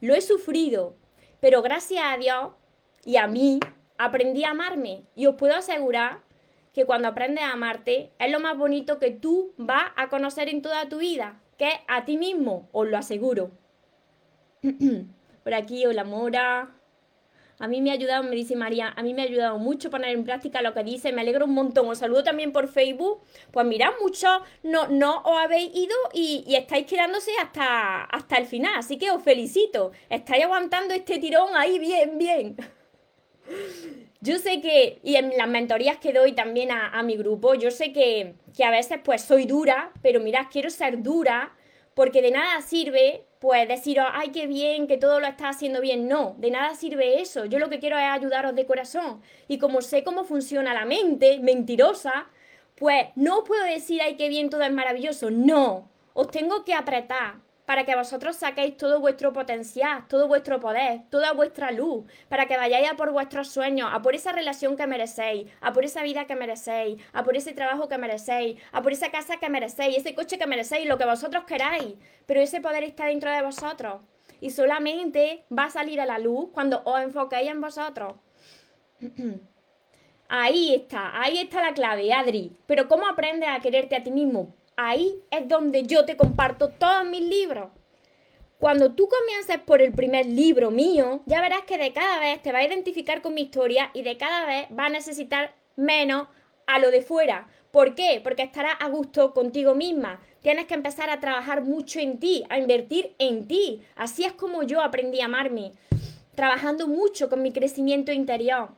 lo 0.02 0.16
he 0.16 0.20
sufrido, 0.20 0.96
pero 1.40 1.62
gracias 1.62 2.02
a 2.04 2.18
Dios 2.18 2.50
y 3.04 3.16
a 3.16 3.28
mí 3.28 3.60
aprendí 3.98 4.42
a 4.42 4.50
amarme 4.50 5.04
y 5.14 5.26
os 5.26 5.36
puedo 5.36 5.54
asegurar 5.54 6.22
que 6.74 6.84
cuando 6.84 7.06
aprendes 7.06 7.44
a 7.44 7.52
amarte 7.52 8.10
es 8.18 8.30
lo 8.32 8.40
más 8.40 8.58
bonito 8.58 8.98
que 8.98 9.12
tú 9.12 9.54
vas 9.56 9.92
a 9.94 10.08
conocer 10.08 10.48
en 10.48 10.60
toda 10.60 10.88
tu 10.88 10.98
vida, 10.98 11.40
que 11.56 11.68
es 11.68 11.74
a 11.86 12.04
ti 12.04 12.16
mismo, 12.16 12.68
os 12.72 12.88
lo 12.88 12.98
aseguro. 12.98 13.52
Por 15.44 15.54
aquí, 15.54 15.86
hola 15.86 16.02
Mora. 16.02 16.81
A 17.62 17.68
mí 17.68 17.80
me 17.80 17.90
ha 17.90 17.92
ayudado, 17.92 18.24
me 18.24 18.34
dice 18.34 18.56
María, 18.56 18.92
a 18.96 19.04
mí 19.04 19.14
me 19.14 19.22
ha 19.22 19.24
ayudado 19.24 19.56
mucho 19.56 19.88
poner 19.88 20.10
en 20.10 20.24
práctica 20.24 20.62
lo 20.62 20.74
que 20.74 20.82
dice, 20.82 21.12
me 21.12 21.20
alegro 21.20 21.44
un 21.44 21.54
montón. 21.54 21.88
Os 21.88 21.98
saludo 21.98 22.24
también 22.24 22.50
por 22.50 22.66
Facebook. 22.66 23.22
Pues 23.52 23.64
mirad, 23.64 23.90
muchos 24.00 24.40
no, 24.64 24.88
no 24.88 25.22
os 25.22 25.38
habéis 25.38 25.72
ido 25.72 25.94
y, 26.12 26.44
estáis 26.56 26.86
quedándose 26.86 27.30
hasta, 27.40 28.02
hasta 28.02 28.36
el 28.38 28.46
final. 28.46 28.72
Así 28.76 28.98
que 28.98 29.12
os 29.12 29.22
felicito. 29.22 29.92
Estáis 30.10 30.42
aguantando 30.42 30.92
este 30.92 31.20
tirón 31.20 31.50
ahí 31.54 31.78
bien, 31.78 32.18
bien. 32.18 32.56
Yo 34.20 34.40
sé 34.40 34.60
que, 34.60 34.98
y 35.04 35.14
en 35.14 35.36
las 35.36 35.48
mentorías 35.48 35.98
que 35.98 36.12
doy 36.12 36.32
también 36.32 36.72
a, 36.72 36.88
a 36.88 37.04
mi 37.04 37.16
grupo, 37.16 37.54
yo 37.54 37.70
sé 37.70 37.92
que, 37.92 38.34
que, 38.56 38.64
a 38.64 38.72
veces 38.72 38.98
pues 39.04 39.22
soy 39.22 39.46
dura, 39.46 39.92
pero 40.02 40.18
mirad, 40.18 40.46
quiero 40.50 40.68
ser 40.68 41.00
dura 41.00 41.54
porque 41.94 42.22
de 42.22 42.32
nada 42.32 42.60
sirve 42.60 43.24
pues 43.42 43.66
deciros, 43.66 44.06
ay, 44.12 44.30
qué 44.30 44.46
bien, 44.46 44.86
que 44.86 44.98
todo 44.98 45.18
lo 45.18 45.26
está 45.26 45.48
haciendo 45.48 45.80
bien. 45.80 46.06
No, 46.06 46.36
de 46.38 46.52
nada 46.52 46.76
sirve 46.76 47.20
eso. 47.20 47.44
Yo 47.44 47.58
lo 47.58 47.68
que 47.68 47.80
quiero 47.80 47.98
es 47.98 48.04
ayudaros 48.04 48.54
de 48.54 48.66
corazón. 48.66 49.20
Y 49.48 49.58
como 49.58 49.82
sé 49.82 50.04
cómo 50.04 50.22
funciona 50.22 50.72
la 50.72 50.84
mente 50.84 51.40
mentirosa, 51.40 52.28
pues 52.76 53.08
no 53.16 53.38
os 53.38 53.48
puedo 53.48 53.64
decir, 53.64 54.00
ay, 54.00 54.14
qué 54.14 54.28
bien, 54.28 54.48
todo 54.48 54.62
es 54.62 54.70
maravilloso. 54.70 55.28
No, 55.32 55.90
os 56.14 56.30
tengo 56.30 56.64
que 56.64 56.72
apretar 56.72 57.40
para 57.72 57.86
que 57.86 57.96
vosotros 57.96 58.36
saquéis 58.36 58.76
todo 58.76 59.00
vuestro 59.00 59.32
potencial, 59.32 60.06
todo 60.06 60.28
vuestro 60.28 60.60
poder, 60.60 61.04
toda 61.08 61.32
vuestra 61.32 61.70
luz, 61.70 62.04
para 62.28 62.44
que 62.44 62.58
vayáis 62.58 62.90
a 62.90 62.96
por 62.96 63.12
vuestros 63.12 63.48
sueños, 63.48 63.88
a 63.90 64.02
por 64.02 64.14
esa 64.14 64.30
relación 64.30 64.76
que 64.76 64.86
merecéis, 64.86 65.50
a 65.62 65.72
por 65.72 65.82
esa 65.82 66.02
vida 66.02 66.26
que 66.26 66.36
merecéis, 66.36 67.00
a 67.14 67.24
por 67.24 67.34
ese 67.34 67.54
trabajo 67.54 67.88
que 67.88 67.96
merecéis, 67.96 68.60
a 68.72 68.82
por 68.82 68.92
esa 68.92 69.10
casa 69.10 69.38
que 69.38 69.48
merecéis, 69.48 69.96
ese 69.96 70.14
coche 70.14 70.36
que 70.36 70.46
merecéis, 70.46 70.86
lo 70.86 70.98
que 70.98 71.06
vosotros 71.06 71.44
queráis, 71.44 71.94
pero 72.26 72.42
ese 72.42 72.60
poder 72.60 72.84
está 72.84 73.06
dentro 73.06 73.30
de 73.30 73.40
vosotros 73.40 74.02
y 74.38 74.50
solamente 74.50 75.46
va 75.50 75.64
a 75.64 75.70
salir 75.70 75.98
a 75.98 76.04
la 76.04 76.18
luz 76.18 76.50
cuando 76.52 76.82
os 76.84 77.00
enfoquéis 77.00 77.52
en 77.52 77.62
vosotros. 77.62 78.16
Ahí 80.28 80.74
está, 80.74 81.22
ahí 81.22 81.38
está 81.38 81.60
la 81.60 81.74
clave, 81.74 82.10
Adri. 82.10 82.56
Pero 82.66 82.88
¿cómo 82.88 83.06
aprendes 83.06 83.50
a 83.50 83.60
quererte 83.60 83.96
a 83.96 84.02
ti 84.02 84.10
mismo? 84.10 84.54
Ahí 84.76 85.14
es 85.30 85.48
donde 85.48 85.84
yo 85.84 86.04
te 86.04 86.16
comparto 86.16 86.68
todos 86.70 87.04
mis 87.04 87.22
libros. 87.22 87.70
Cuando 88.58 88.92
tú 88.92 89.08
comiences 89.08 89.58
por 89.58 89.82
el 89.82 89.92
primer 89.92 90.24
libro 90.26 90.70
mío, 90.70 91.22
ya 91.26 91.40
verás 91.40 91.62
que 91.62 91.78
de 91.78 91.92
cada 91.92 92.20
vez 92.20 92.40
te 92.42 92.52
va 92.52 92.58
a 92.60 92.64
identificar 92.64 93.20
con 93.20 93.34
mi 93.34 93.42
historia 93.42 93.90
y 93.92 94.02
de 94.02 94.16
cada 94.16 94.46
vez 94.46 94.68
va 94.78 94.86
a 94.86 94.88
necesitar 94.88 95.54
menos 95.74 96.28
a 96.66 96.78
lo 96.78 96.92
de 96.92 97.02
fuera. 97.02 97.48
¿Por 97.72 97.94
qué? 97.94 98.20
Porque 98.22 98.42
estarás 98.42 98.76
a 98.78 98.88
gusto 98.88 99.34
contigo 99.34 99.74
misma. 99.74 100.20
Tienes 100.42 100.66
que 100.66 100.74
empezar 100.74 101.10
a 101.10 101.20
trabajar 101.20 101.62
mucho 101.62 101.98
en 101.98 102.18
ti, 102.18 102.44
a 102.50 102.58
invertir 102.58 103.14
en 103.18 103.48
ti. 103.48 103.82
Así 103.96 104.24
es 104.24 104.32
como 104.32 104.62
yo 104.62 104.80
aprendí 104.80 105.20
a 105.20 105.24
amarme, 105.24 105.72
trabajando 106.34 106.86
mucho 106.86 107.28
con 107.28 107.42
mi 107.42 107.52
crecimiento 107.52 108.12
interior. 108.12 108.68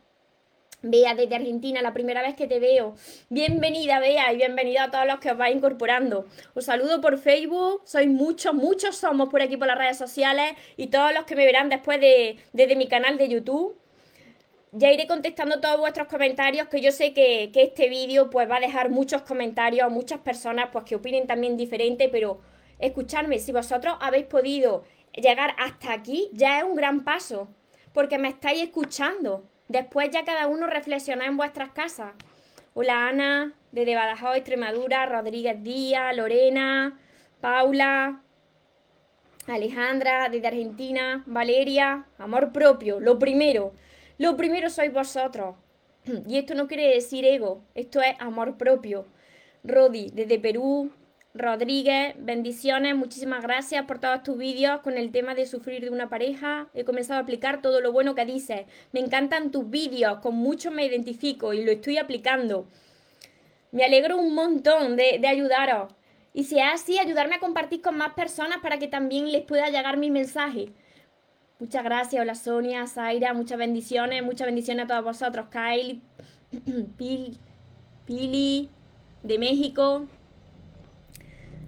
Bea 0.85 1.15
desde 1.15 1.35
Argentina, 1.35 1.81
la 1.81 1.95
primera 1.95 2.21
vez 2.21 2.35
que 2.35 2.47
te 2.47 2.61
veo. 2.61 2.95
Bienvenida, 3.31 4.01
Bea, 4.01 4.31
y 4.33 4.37
bienvenida 4.37 4.85
a 4.85 4.91
todos 4.91 5.07
los 5.07 5.19
que 5.19 5.31
os 5.31 5.39
vais 5.39 5.57
incorporando. 5.57 6.27
Os 6.55 6.67
saludo 6.67 7.01
por 7.01 7.17
Facebook, 7.17 7.81
sois 7.87 8.07
muchos, 8.07 8.53
muchos 8.53 8.95
somos 8.97 9.31
por 9.31 9.41
aquí 9.41 9.57
por 9.57 9.67
las 9.67 9.79
redes 9.79 9.97
sociales 9.97 10.53
y 10.77 10.89
todos 10.89 11.15
los 11.15 11.25
que 11.25 11.37
me 11.37 11.47
verán 11.47 11.71
después 11.71 12.01
de, 12.01 12.37
desde 12.53 12.77
mi 12.77 12.87
canal 12.87 13.17
de 13.17 13.29
YouTube. 13.31 13.79
ya 14.73 14.93
iré 14.93 15.07
contestando 15.07 15.61
todos 15.61 15.79
vuestros 15.79 16.07
comentarios, 16.09 16.69
que 16.69 16.81
yo 16.83 16.93
sé 16.93 17.15
que, 17.15 17.51
que 17.53 17.63
este 17.63 17.89
vídeo 17.89 18.29
pues 18.29 18.51
va 18.51 18.57
a 18.57 18.61
dejar 18.61 18.91
muchos 18.91 19.23
comentarios 19.23 19.87
a 19.87 19.89
muchas 19.89 20.21
personas 20.21 20.69
pues 20.71 20.85
que 20.85 20.97
opinen 20.97 21.27
también 21.27 21.57
diferente, 21.57 22.11
pero 22.11 22.41
escuchadme, 22.79 23.39
si 23.39 23.53
vosotros 23.53 23.95
habéis 24.01 24.27
podido 24.27 24.85
llegar 25.15 25.55
hasta 25.59 25.93
aquí, 25.95 26.29
ya 26.33 26.59
es 26.59 26.65
un 26.65 26.75
gran 26.75 27.05
paso, 27.05 27.49
porque 27.95 28.19
me 28.19 28.29
estáis 28.29 28.65
escuchando. 28.65 29.49
Después 29.69 30.11
ya 30.11 30.25
cada 30.25 30.47
uno 30.47 30.67
reflexiona 30.67 31.27
en 31.27 31.37
vuestras 31.37 31.71
casas. 31.71 32.13
Hola 32.75 33.09
Ana, 33.09 33.55
desde 33.73 33.95
Badajoz, 33.95 34.37
Extremadura, 34.37 35.07
Rodríguez 35.07 35.63
Díaz, 35.63 36.15
Lorena, 36.15 36.99
Paula, 37.41 38.21
Alejandra, 39.47 40.29
desde 40.29 40.49
Argentina, 40.49 41.23
Valeria, 41.27 42.07
amor 42.19 42.53
propio, 42.53 43.01
lo 43.01 43.19
primero. 43.19 43.73
Lo 44.19 44.37
primero 44.37 44.69
sois 44.71 44.93
vosotros. 44.93 45.57
Y 46.29 46.37
esto 46.37 46.55
no 46.55 46.69
quiere 46.69 46.95
decir 46.95 47.25
ego, 47.25 47.63
esto 47.75 48.03
es 48.03 48.15
amor 48.21 48.57
propio. 48.59 49.07
Rodi, 49.63 50.11
desde 50.13 50.39
Perú, 50.39 50.91
Rodríguez, 51.37 52.15
bendiciones, 52.17 52.95
muchísimas 52.95 53.43
gracias 53.43 53.87
por 53.87 53.99
todos 53.99 54.23
tus 54.23 54.39
vídeos 54.39 54.83
con 54.83 54.97
el 54.97 55.11
tema 55.11 55.35
de 55.35 55.47
sufrir 55.47 55.83
de 55.83 55.91
una 55.91 56.09
pareja. 56.09 56.69
He 56.75 56.85
comenzado 56.85 57.19
a 57.19 57.25
aplicar 57.25 57.61
todo 57.61 57.81
lo 57.81 57.91
bueno 57.91 58.15
que 58.15 58.25
dices. 58.25 58.67
Me 58.93 59.01
encantan 59.01 59.51
tus 59.51 59.69
vídeos, 59.69 60.21
con 60.21 60.37
mucho 60.37 60.71
me 60.71 60.87
identifico 60.87 61.53
y 61.53 61.65
lo 61.65 61.73
estoy 61.73 61.99
aplicando. 61.99 62.69
Me 63.73 63.85
alegro 63.85 64.17
un 64.17 64.33
montón 64.33 64.95
de, 64.95 65.21
ayudaros. 65.27 65.93
Y 66.33 66.45
si 66.45 66.61
es 66.61 66.67
así, 66.73 67.01
ayudarme 67.01 67.35
a 67.35 67.41
compartir 67.41 67.83
con 67.83 67.97
más 67.97 68.15
personas 68.15 68.59
para 68.63 68.79
que 68.79 68.87
también 68.87 69.33
les 69.33 69.43
pueda 69.43 69.71
llegar 69.71 69.97
mi 69.97 70.13
mensaje. 70.13 70.71
Muchas 71.59 71.83
gracias, 71.83 72.23
hola 72.23 72.37
Sonia, 72.37 72.87
Zaira, 72.87 73.35
muchas 73.35 73.59
bendiciones, 73.59 74.23
muchas 74.23 74.47
bendiciones 74.47 74.85
a 74.85 74.87
todos 74.87 75.03
vosotros. 75.03 75.47
Kyle, 75.51 76.01
Pili, 78.07 78.71
de 79.25 79.39
México, 79.41 80.07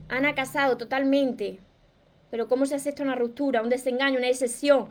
Ana 0.09 0.35
Casado, 0.35 0.77
totalmente. 0.77 1.59
Pero 2.31 2.49
¿cómo 2.49 2.67
se 2.67 2.75
hace 2.75 2.91
esto 2.91 3.03
una 3.03 3.15
ruptura, 3.15 3.63
un 3.63 3.69
desengaño, 3.69 4.19
una 4.19 4.29
decepción? 4.29 4.89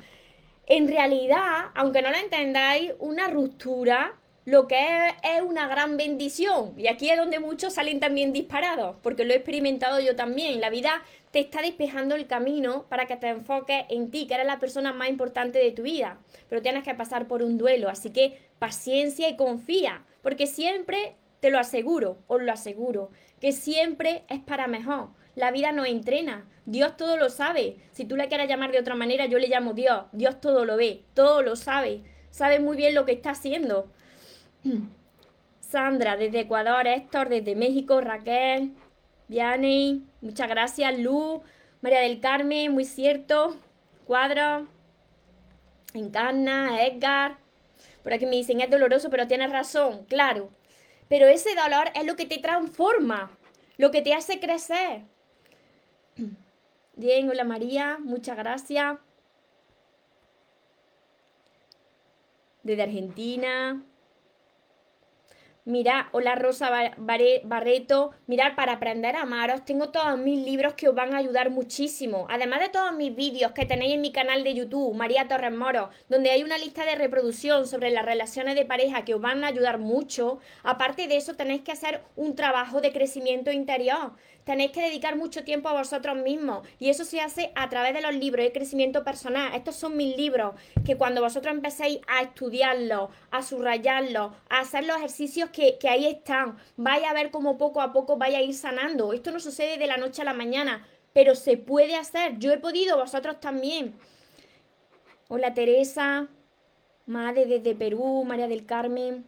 En 0.67 0.88
realidad, 0.88 1.72
aunque 1.75 2.01
no 2.01 2.10
lo 2.10 2.17
entendáis, 2.17 2.93
una 3.00 3.27
ruptura 3.27 4.15
lo 4.45 4.67
que 4.67 4.75
es, 4.75 5.13
es, 5.24 5.41
una 5.41 5.67
gran 5.67 5.98
bendición. 5.98 6.74
Y 6.77 6.88
aquí 6.88 7.10
es 7.10 7.17
donde 7.17 7.39
muchos 7.39 7.74
salen 7.74 8.00
también 8.00 8.31
disparados, 8.31 8.95
porque 9.01 9.25
lo 9.25 9.34
he 9.34 9.38
experimentado 9.38 10.00
yo 10.00 10.15
también. 10.15 10.62
La 10.62 10.69
vida 10.69 11.03
te 11.31 11.39
está 11.39 11.62
despejando 11.62 12.15
el 12.15 12.27
camino 12.27 12.86
para 12.88 13.07
que 13.07 13.17
te 13.17 13.29
enfoques 13.29 13.86
en 13.89 14.12
ti, 14.12 14.27
que 14.27 14.36
eres 14.36 14.45
la 14.45 14.60
persona 14.60 14.93
más 14.93 15.10
importante 15.10 15.57
de 15.60 15.72
tu 15.72 15.81
vida. 15.81 16.19
Pero 16.48 16.62
tienes 16.62 16.84
que 16.84 16.93
pasar 16.93 17.27
por 17.27 17.41
un 17.41 17.57
duelo, 17.57 17.89
así 17.89 18.12
que 18.12 18.39
paciencia 18.60 19.27
y 19.29 19.36
confía, 19.36 20.03
porque 20.22 20.45
siempre, 20.45 21.15
te 21.45 21.51
lo 21.51 21.59
aseguro, 21.59 22.17
os 22.25 22.41
lo 22.41 22.51
aseguro, 22.51 23.11
que 23.39 23.51
siempre 23.51 24.23
es 24.29 24.39
para 24.39 24.65
mejor. 24.65 25.09
La 25.35 25.51
vida 25.51 25.71
nos 25.71 25.85
entrena. 25.85 26.49
Dios 26.65 26.97
todo 26.97 27.17
lo 27.17 27.29
sabe. 27.29 27.77
Si 27.91 28.03
tú 28.03 28.15
le 28.15 28.27
quieres 28.29 28.49
llamar 28.49 28.71
de 28.71 28.79
otra 28.79 28.95
manera, 28.95 29.27
yo 29.27 29.37
le 29.37 29.47
llamo 29.47 29.73
Dios. 29.73 30.05
Dios 30.11 30.41
todo 30.41 30.65
lo 30.65 30.75
ve, 30.75 31.03
todo 31.13 31.43
lo 31.43 31.55
sabe. 31.55 32.01
Sabe 32.31 32.59
muy 32.59 32.75
bien 32.75 32.95
lo 32.95 33.05
que 33.05 33.11
está 33.11 33.29
haciendo. 33.29 33.91
Sandra 35.59 36.17
desde 36.17 36.39
Ecuador, 36.39 36.87
Héctor 36.87 37.29
desde 37.29 37.55
México, 37.55 38.01
Raquel, 38.01 38.71
Vianney, 39.27 40.01
muchas 40.21 40.49
gracias, 40.49 40.97
Lu, 40.97 41.43
María 41.81 41.99
del 41.99 42.21
Carmen, 42.21 42.71
muy 42.71 42.85
cierto, 42.85 43.55
Cuadro, 44.07 44.67
Encarna, 45.93 46.83
Edgar. 46.87 47.37
Por 48.01 48.13
aquí 48.13 48.25
me 48.25 48.35
dicen, 48.35 48.61
es 48.61 48.71
doloroso, 48.71 49.11
pero 49.11 49.27
tienes 49.27 49.51
razón, 49.51 50.05
claro. 50.05 50.50
Pero 51.07 51.27
ese 51.27 51.50
dolor 51.55 51.91
es 51.94 52.05
lo 52.05 52.15
que 52.15 52.25
te 52.25 52.39
transforma, 52.39 53.31
lo 53.77 53.91
que 53.91 54.01
te 54.01 54.13
hace 54.13 54.39
crecer. 54.39 55.03
Bien, 56.96 57.29
hola 57.29 57.44
María, 57.44 57.98
muchas 58.00 58.37
gracias. 58.37 58.98
Desde 62.63 62.83
Argentina. 62.83 63.83
Mira, 65.67 66.09
hola 66.11 66.35
Rosa 66.35 66.69
Barreto. 66.95 68.11
Mirad, 68.27 68.53
para 68.53 68.73
aprender 68.73 69.15
a 69.15 69.23
amaros, 69.23 69.65
tengo 69.65 69.89
todos 69.89 70.15
mis 70.15 70.45
libros 70.45 70.75
que 70.75 70.87
os 70.87 70.93
van 70.93 71.15
a 71.15 71.17
ayudar 71.17 71.49
muchísimo. 71.49 72.27
Además 72.29 72.59
de 72.59 72.69
todos 72.69 72.93
mis 72.93 73.15
vídeos 73.15 73.51
que 73.51 73.65
tenéis 73.65 73.95
en 73.95 74.01
mi 74.01 74.11
canal 74.11 74.43
de 74.43 74.53
YouTube, 74.53 74.93
María 74.93 75.27
Torres 75.27 75.51
Moro, 75.51 75.89
donde 76.07 76.29
hay 76.29 76.43
una 76.43 76.59
lista 76.59 76.85
de 76.85 76.93
reproducción 76.93 77.65
sobre 77.65 77.89
las 77.89 78.05
relaciones 78.05 78.53
de 78.53 78.63
pareja 78.63 79.05
que 79.05 79.15
os 79.15 79.21
van 79.21 79.43
a 79.43 79.47
ayudar 79.47 79.79
mucho. 79.79 80.37
Aparte 80.61 81.07
de 81.07 81.17
eso, 81.17 81.33
tenéis 81.33 81.63
que 81.63 81.71
hacer 81.71 82.03
un 82.15 82.35
trabajo 82.35 82.79
de 82.79 82.93
crecimiento 82.93 83.51
interior 83.51 84.11
tenéis 84.46 84.72
que 84.72 84.81
dedicar 84.81 85.18
mucho 85.18 85.44
tiempo 85.44 85.68
a 85.68 85.74
vosotros 85.74 86.16
mismos 86.16 86.66
y 86.79 86.90
eso 86.90 87.03
se 87.03 87.20
hace 87.20 87.51
a 87.55 87.68
través 87.68 87.94
de 87.94 88.01
los 88.01 88.14
libros 88.14 88.46
de 88.46 88.53
crecimiento 88.53 89.03
personal. 89.03 89.53
Estos 89.53 89.75
son 89.75 89.98
mis 89.98 90.16
libros 90.16 90.53
que 90.86 90.96
cuando 90.96 91.22
vosotros 91.22 91.53
empecéis 91.53 92.00
a 92.08 92.22
estudiarlos, 92.22 93.10
a 93.31 93.42
subrayarlos, 93.42 94.31
a 94.50 94.60
hacer 94.60 94.86
los 94.86 94.98
ejercicios 94.98 95.50
que, 95.50 95.77
que 95.77 95.90
ahí 95.90 96.05
están, 96.05 96.58
vais 96.77 97.03
a 97.03 97.14
ver 97.14 97.31
cómo 97.31 97.58
poco 97.58 97.81
a 97.81 97.92
poco 97.92 98.18
vaya 98.18 98.38
a 98.38 98.42
ir 98.42 98.53
sanando. 98.53 99.12
Esto 99.12 99.31
no 99.31 99.40
sucede 99.40 99.77
de 99.77 99.88
la 99.88 99.98
noche 99.98 100.22
a 100.22 100.25
la 100.25 100.34
mañana, 100.34 100.88
pero 101.12 101.36
se 101.36 101.58
puede 101.58 101.96
hacer. 101.96 102.38
Yo 102.38 102.53
he 102.53 102.58
podido, 102.58 102.98
vosotros 102.98 103.40
también. 103.40 103.96
Hola 105.27 105.55
Teresa, 105.55 106.27
madre 107.08 107.48
desde 107.48 107.74
Perú, 107.74 108.24
María 108.25 108.48
del 108.48 108.66
Carmen. 108.66 109.25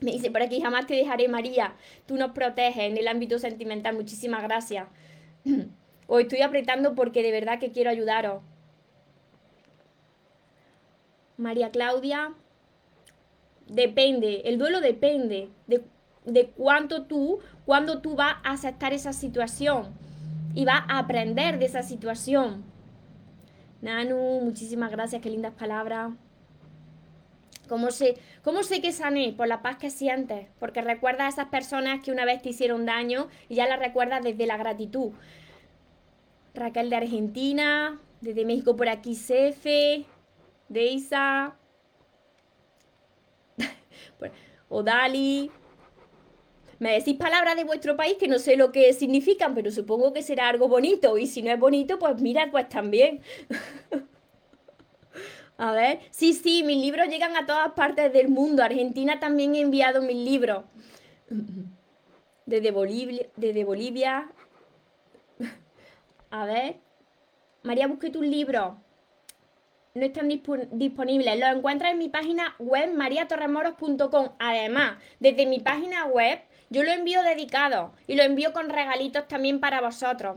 Me 0.00 0.12
dice 0.12 0.30
por 0.30 0.42
aquí, 0.42 0.60
jamás 0.60 0.86
te 0.86 0.94
dejaré, 0.94 1.28
María. 1.28 1.74
Tú 2.06 2.16
nos 2.16 2.32
proteges 2.32 2.84
en 2.84 2.96
el 2.96 3.08
ámbito 3.08 3.38
sentimental. 3.38 3.96
Muchísimas 3.96 4.42
gracias. 4.42 4.86
Os 6.06 6.20
estoy 6.20 6.42
apretando 6.42 6.94
porque 6.94 7.22
de 7.22 7.32
verdad 7.32 7.58
que 7.58 7.72
quiero 7.72 7.90
ayudaros. 7.90 8.42
María 11.36 11.70
Claudia, 11.70 12.34
depende, 13.68 14.42
el 14.44 14.58
duelo 14.58 14.80
depende 14.80 15.50
de, 15.66 15.84
de 16.24 16.48
cuánto 16.48 17.04
tú, 17.04 17.38
cuándo 17.64 18.00
tú 18.00 18.16
vas 18.16 18.36
a 18.42 18.52
aceptar 18.52 18.92
esa 18.92 19.12
situación 19.12 19.94
y 20.54 20.64
vas 20.64 20.82
a 20.88 20.98
aprender 20.98 21.58
de 21.58 21.66
esa 21.66 21.82
situación. 21.82 22.64
Nanu, 23.80 24.40
muchísimas 24.42 24.90
gracias, 24.90 25.22
qué 25.22 25.30
lindas 25.30 25.54
palabras. 25.54 26.10
¿Cómo 27.68 27.90
sé, 27.90 28.16
¿Cómo 28.42 28.62
sé 28.62 28.80
que 28.80 28.92
sané? 28.92 29.32
Por 29.36 29.46
la 29.46 29.62
paz 29.62 29.76
que 29.76 29.90
sientes, 29.90 30.48
porque 30.58 30.80
recuerdas 30.80 31.26
a 31.26 31.28
esas 31.28 31.48
personas 31.50 32.02
que 32.02 32.10
una 32.10 32.24
vez 32.24 32.42
te 32.42 32.48
hicieron 32.48 32.86
daño 32.86 33.28
y 33.48 33.56
ya 33.56 33.68
las 33.68 33.78
recuerdas 33.78 34.22
desde 34.24 34.46
la 34.46 34.56
gratitud. 34.56 35.12
Raquel 36.54 36.90
de 36.90 36.96
Argentina, 36.96 38.00
desde 38.20 38.44
México 38.44 38.74
por 38.74 38.88
aquí 38.88 39.14
Cefe, 39.14 40.06
Deisa, 40.68 41.56
Odali. 44.68 45.50
Me 46.78 46.92
decís 46.92 47.16
palabras 47.16 47.56
de 47.56 47.64
vuestro 47.64 47.96
país 47.96 48.16
que 48.18 48.28
no 48.28 48.38
sé 48.38 48.56
lo 48.56 48.70
que 48.70 48.92
significan, 48.92 49.54
pero 49.54 49.70
supongo 49.70 50.12
que 50.12 50.22
será 50.22 50.48
algo 50.48 50.68
bonito. 50.68 51.18
Y 51.18 51.26
si 51.26 51.42
no 51.42 51.50
es 51.50 51.58
bonito, 51.58 51.98
pues 51.98 52.20
mira, 52.20 52.48
pues 52.50 52.68
también. 52.68 53.20
A 55.58 55.72
ver, 55.72 55.98
sí, 56.12 56.34
sí, 56.34 56.62
mis 56.62 56.78
libros 56.78 57.08
llegan 57.08 57.36
a 57.36 57.44
todas 57.44 57.72
partes 57.72 58.12
del 58.12 58.28
mundo. 58.28 58.62
Argentina 58.62 59.18
también 59.18 59.56
he 59.56 59.60
enviado 59.60 60.00
mis 60.00 60.16
libros. 60.16 60.64
Desde 62.46 62.70
Bolivia, 62.70 63.26
desde 63.36 63.64
Bolivia. 63.64 64.30
A 66.30 66.46
ver. 66.46 66.76
María, 67.62 67.88
busqué 67.88 68.08
tus 68.08 68.24
libros. 68.24 68.74
No 69.94 70.04
están 70.04 70.28
disponibles. 70.28 71.38
Los 71.38 71.56
encuentras 71.56 71.92
en 71.92 71.98
mi 71.98 72.08
página 72.08 72.54
web 72.58 72.94
mariatorremoros.com. 72.94 74.28
Además, 74.38 74.96
desde 75.20 75.44
mi 75.44 75.58
página 75.58 76.06
web 76.06 76.40
yo 76.70 76.84
lo 76.84 76.90
envío 76.90 77.22
dedicado 77.22 77.92
y 78.06 78.14
lo 78.14 78.22
envío 78.22 78.54
con 78.54 78.70
regalitos 78.70 79.28
también 79.28 79.60
para 79.60 79.82
vosotros 79.82 80.36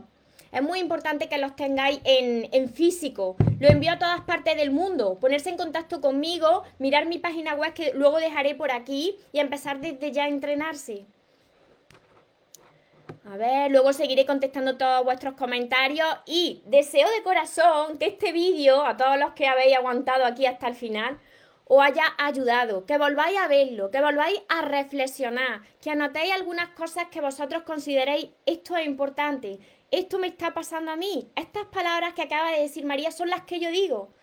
es 0.52 0.62
muy 0.62 0.80
importante 0.80 1.30
que 1.30 1.38
los 1.38 1.56
tengáis 1.56 2.00
en, 2.04 2.68
físico. 2.68 3.36
Lo 3.58 3.68
envío 3.68 3.92
a 3.92 3.98
todas 3.98 4.20
partes 4.20 4.54
del 4.56 4.70
mundo. 4.70 5.18
Ponerse 5.18 5.48
en 5.48 5.56
contacto 5.56 6.02
conmigo, 6.02 6.62
mirar 6.78 7.06
mi 7.06 7.18
página 7.18 7.54
web 7.54 7.72
que 7.72 7.92
luego 7.94 8.18
dejaré 8.18 8.54
por 8.54 8.70
aquí 8.70 9.16
y 9.32 9.38
empezar 9.38 9.80
desde 9.80 10.12
ya 10.12 10.24
a 10.24 10.28
entrenarse. 10.28 11.06
A 13.24 13.36
ver, 13.38 13.70
luego 13.70 13.94
seguiré 13.94 14.26
contestando 14.26 14.76
todos 14.76 15.04
vuestros 15.04 15.34
comentarios 15.34 16.08
y 16.26 16.62
deseo 16.66 17.08
de 17.08 17.22
corazón 17.22 17.96
que 17.96 18.06
este 18.08 18.32
vídeo, 18.32 18.84
a 18.84 18.96
todos 18.96 19.18
los 19.18 19.32
que 19.32 19.46
habéis 19.46 19.76
aguantado 19.76 20.26
aquí 20.26 20.44
hasta 20.44 20.68
el 20.68 20.74
final, 20.74 21.18
os 21.64 21.82
haya 21.82 22.04
ayudado, 22.18 22.84
que 22.84 22.98
volváis 22.98 23.38
a 23.38 23.48
verlo, 23.48 23.90
que 23.90 24.02
volváis 24.02 24.42
a 24.48 24.62
reflexionar, 24.62 25.62
que 25.80 25.90
anotéis 25.90 26.32
algunas 26.32 26.70
cosas 26.70 27.06
que 27.06 27.22
vosotros 27.22 27.62
consideréis 27.62 28.28
esto 28.44 28.76
es 28.76 28.84
importante 28.84 29.60
esto 29.92 30.18
me 30.18 30.26
está 30.26 30.54
pasando 30.54 30.90
a 30.90 30.96
mí. 30.96 31.30
Estas 31.36 31.66
palabras 31.66 32.14
que 32.14 32.22
acaba 32.22 32.50
de 32.50 32.62
decir 32.62 32.84
María 32.84 33.12
son 33.12 33.30
las 33.30 33.42
que 33.42 33.60
yo 33.60 33.70
digo. 33.70 34.14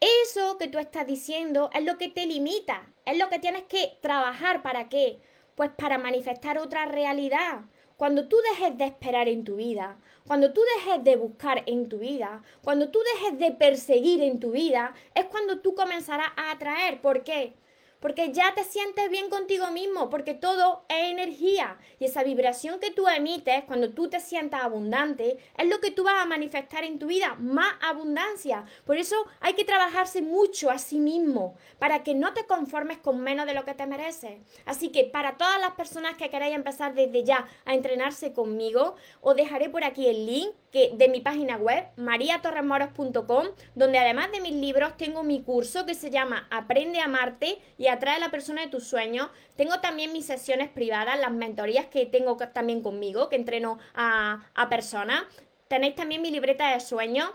eso 0.00 0.56
que 0.58 0.68
tú 0.68 0.78
estás 0.78 1.06
diciendo 1.06 1.68
es 1.74 1.84
lo 1.84 1.98
que 1.98 2.08
te 2.08 2.26
limita, 2.26 2.90
es 3.04 3.18
lo 3.18 3.28
que 3.28 3.38
tienes 3.38 3.64
que 3.64 3.98
trabajar 4.00 4.62
para 4.62 4.88
qué? 4.88 5.20
Pues 5.54 5.70
para 5.70 5.98
manifestar 5.98 6.58
otra 6.58 6.86
realidad. 6.86 7.60
Cuando 7.98 8.26
tú 8.28 8.38
dejes 8.50 8.78
de 8.78 8.86
esperar 8.86 9.28
en 9.28 9.44
tu 9.44 9.56
vida, 9.56 9.98
cuando 10.26 10.54
tú 10.54 10.62
dejes 10.76 11.04
de 11.04 11.16
buscar 11.16 11.64
en 11.66 11.90
tu 11.90 11.98
vida, 11.98 12.42
cuando 12.62 12.88
tú 12.90 13.00
dejes 13.14 13.38
de 13.38 13.50
perseguir 13.52 14.22
en 14.22 14.40
tu 14.40 14.52
vida, 14.52 14.94
es 15.14 15.26
cuando 15.26 15.60
tú 15.60 15.74
comenzarás 15.74 16.30
a 16.36 16.52
atraer. 16.52 17.02
¿Por 17.02 17.24
qué? 17.24 17.52
Porque 18.00 18.32
ya 18.32 18.54
te 18.54 18.64
sientes 18.64 19.10
bien 19.10 19.30
contigo 19.30 19.70
mismo, 19.70 20.10
porque 20.10 20.34
todo 20.34 20.84
es 20.88 21.10
energía 21.10 21.78
y 21.98 22.06
esa 22.06 22.24
vibración 22.24 22.80
que 22.80 22.90
tú 22.90 23.06
emites 23.08 23.64
cuando 23.64 23.90
tú 23.90 24.08
te 24.08 24.20
sientas 24.20 24.62
abundante 24.62 25.38
es 25.56 25.68
lo 25.68 25.80
que 25.80 25.90
tú 25.90 26.04
vas 26.04 26.22
a 26.22 26.26
manifestar 26.26 26.84
en 26.84 26.98
tu 26.98 27.06
vida, 27.06 27.36
más 27.38 27.74
abundancia. 27.82 28.64
Por 28.84 28.96
eso 28.96 29.16
hay 29.40 29.54
que 29.54 29.64
trabajarse 29.64 30.22
mucho 30.22 30.70
a 30.70 30.78
sí 30.78 30.98
mismo 30.98 31.54
para 31.78 32.02
que 32.02 32.14
no 32.14 32.32
te 32.32 32.46
conformes 32.46 32.98
con 32.98 33.20
menos 33.20 33.46
de 33.46 33.54
lo 33.54 33.64
que 33.64 33.74
te 33.74 33.86
mereces. 33.86 34.40
Así 34.64 34.90
que 34.90 35.04
para 35.04 35.36
todas 35.36 35.60
las 35.60 35.72
personas 35.72 36.16
que 36.16 36.30
queráis 36.30 36.54
empezar 36.54 36.94
desde 36.94 37.24
ya 37.24 37.46
a 37.64 37.74
entrenarse 37.74 38.32
conmigo, 38.32 38.96
os 39.20 39.36
dejaré 39.36 39.68
por 39.68 39.84
aquí 39.84 40.06
el 40.06 40.26
link 40.26 40.54
que, 40.70 40.92
de 40.94 41.08
mi 41.08 41.20
página 41.20 41.56
web, 41.56 41.84
mariatorremoros.com, 41.96 43.46
donde 43.74 43.98
además 43.98 44.30
de 44.32 44.40
mis 44.40 44.54
libros 44.54 44.96
tengo 44.96 45.22
mi 45.22 45.42
curso 45.42 45.86
que 45.86 45.94
se 45.94 46.10
llama 46.10 46.46
Aprende 46.50 47.00
a 47.00 47.04
amarte 47.04 47.58
y 47.76 47.88
atrae 47.88 48.16
a 48.16 48.20
la 48.20 48.30
persona 48.30 48.62
de 48.62 48.68
tus 48.68 48.86
sueños. 48.86 49.28
Tengo 49.56 49.80
también 49.80 50.12
mis 50.12 50.26
sesiones 50.26 50.68
privadas, 50.68 51.18
las 51.18 51.32
mentorías 51.32 51.86
que 51.86 52.06
tengo 52.06 52.36
también 52.36 52.82
conmigo, 52.82 53.28
que 53.28 53.36
entreno 53.36 53.78
a, 53.94 54.46
a 54.54 54.68
personas. 54.68 55.22
Tenéis 55.68 55.94
también 55.94 56.22
mi 56.22 56.30
libreta 56.30 56.72
de 56.72 56.80
sueños 56.80 57.30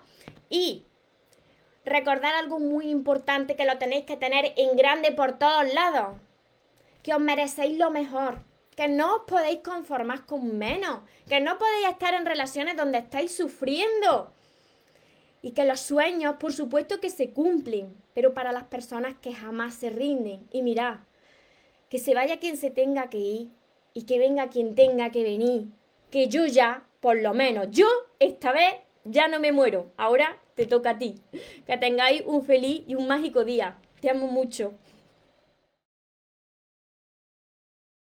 y 0.49 0.85
recordar 1.85 2.35
algo 2.35 2.59
muy 2.59 2.89
importante 2.89 3.55
que 3.55 3.65
lo 3.65 3.77
tenéis 3.77 4.05
que 4.05 4.17
tener 4.17 4.53
en 4.57 4.75
grande 4.75 5.11
por 5.11 5.37
todos 5.37 5.73
lados, 5.73 6.17
que 7.03 7.13
os 7.13 7.19
merecéis 7.19 7.77
lo 7.77 7.91
mejor 7.91 8.39
que 8.75 8.87
no 8.87 9.15
os 9.15 9.21
podéis 9.23 9.59
conformar 9.59 10.25
con 10.25 10.57
menos, 10.57 10.99
que 11.27 11.39
no 11.39 11.57
podéis 11.57 11.87
estar 11.89 12.13
en 12.13 12.25
relaciones 12.25 12.75
donde 12.75 12.97
estáis 12.97 13.35
sufriendo. 13.35 14.33
Y 15.41 15.51
que 15.51 15.65
los 15.65 15.79
sueños, 15.79 16.35
por 16.39 16.53
supuesto 16.53 16.99
que 16.99 17.09
se 17.09 17.29
cumplen, 17.29 17.95
pero 18.13 18.33
para 18.33 18.51
las 18.51 18.65
personas 18.65 19.15
que 19.21 19.33
jamás 19.33 19.75
se 19.75 19.89
rinden. 19.89 20.47
Y 20.51 20.61
mirad, 20.61 20.97
que 21.89 21.99
se 21.99 22.13
vaya 22.13 22.39
quien 22.39 22.57
se 22.57 22.71
tenga 22.71 23.09
que 23.09 23.19
ir 23.19 23.49
y 23.93 24.03
que 24.03 24.19
venga 24.19 24.49
quien 24.49 24.75
tenga 24.75 25.11
que 25.11 25.23
venir. 25.23 25.67
Que 26.11 26.27
yo 26.27 26.45
ya, 26.45 26.85
por 26.99 27.21
lo 27.21 27.33
menos, 27.33 27.67
yo 27.71 27.87
esta 28.19 28.51
vez 28.51 28.73
ya 29.03 29.27
no 29.27 29.39
me 29.39 29.51
muero. 29.51 29.91
Ahora 29.97 30.37
te 30.55 30.65
toca 30.65 30.91
a 30.91 30.97
ti. 30.97 31.21
Que 31.65 31.77
tengáis 31.77 32.23
un 32.25 32.43
feliz 32.43 32.83
y 32.87 32.95
un 32.95 33.07
mágico 33.07 33.45
día. 33.45 33.77
Te 34.01 34.09
amo 34.09 34.27
mucho. 34.27 34.73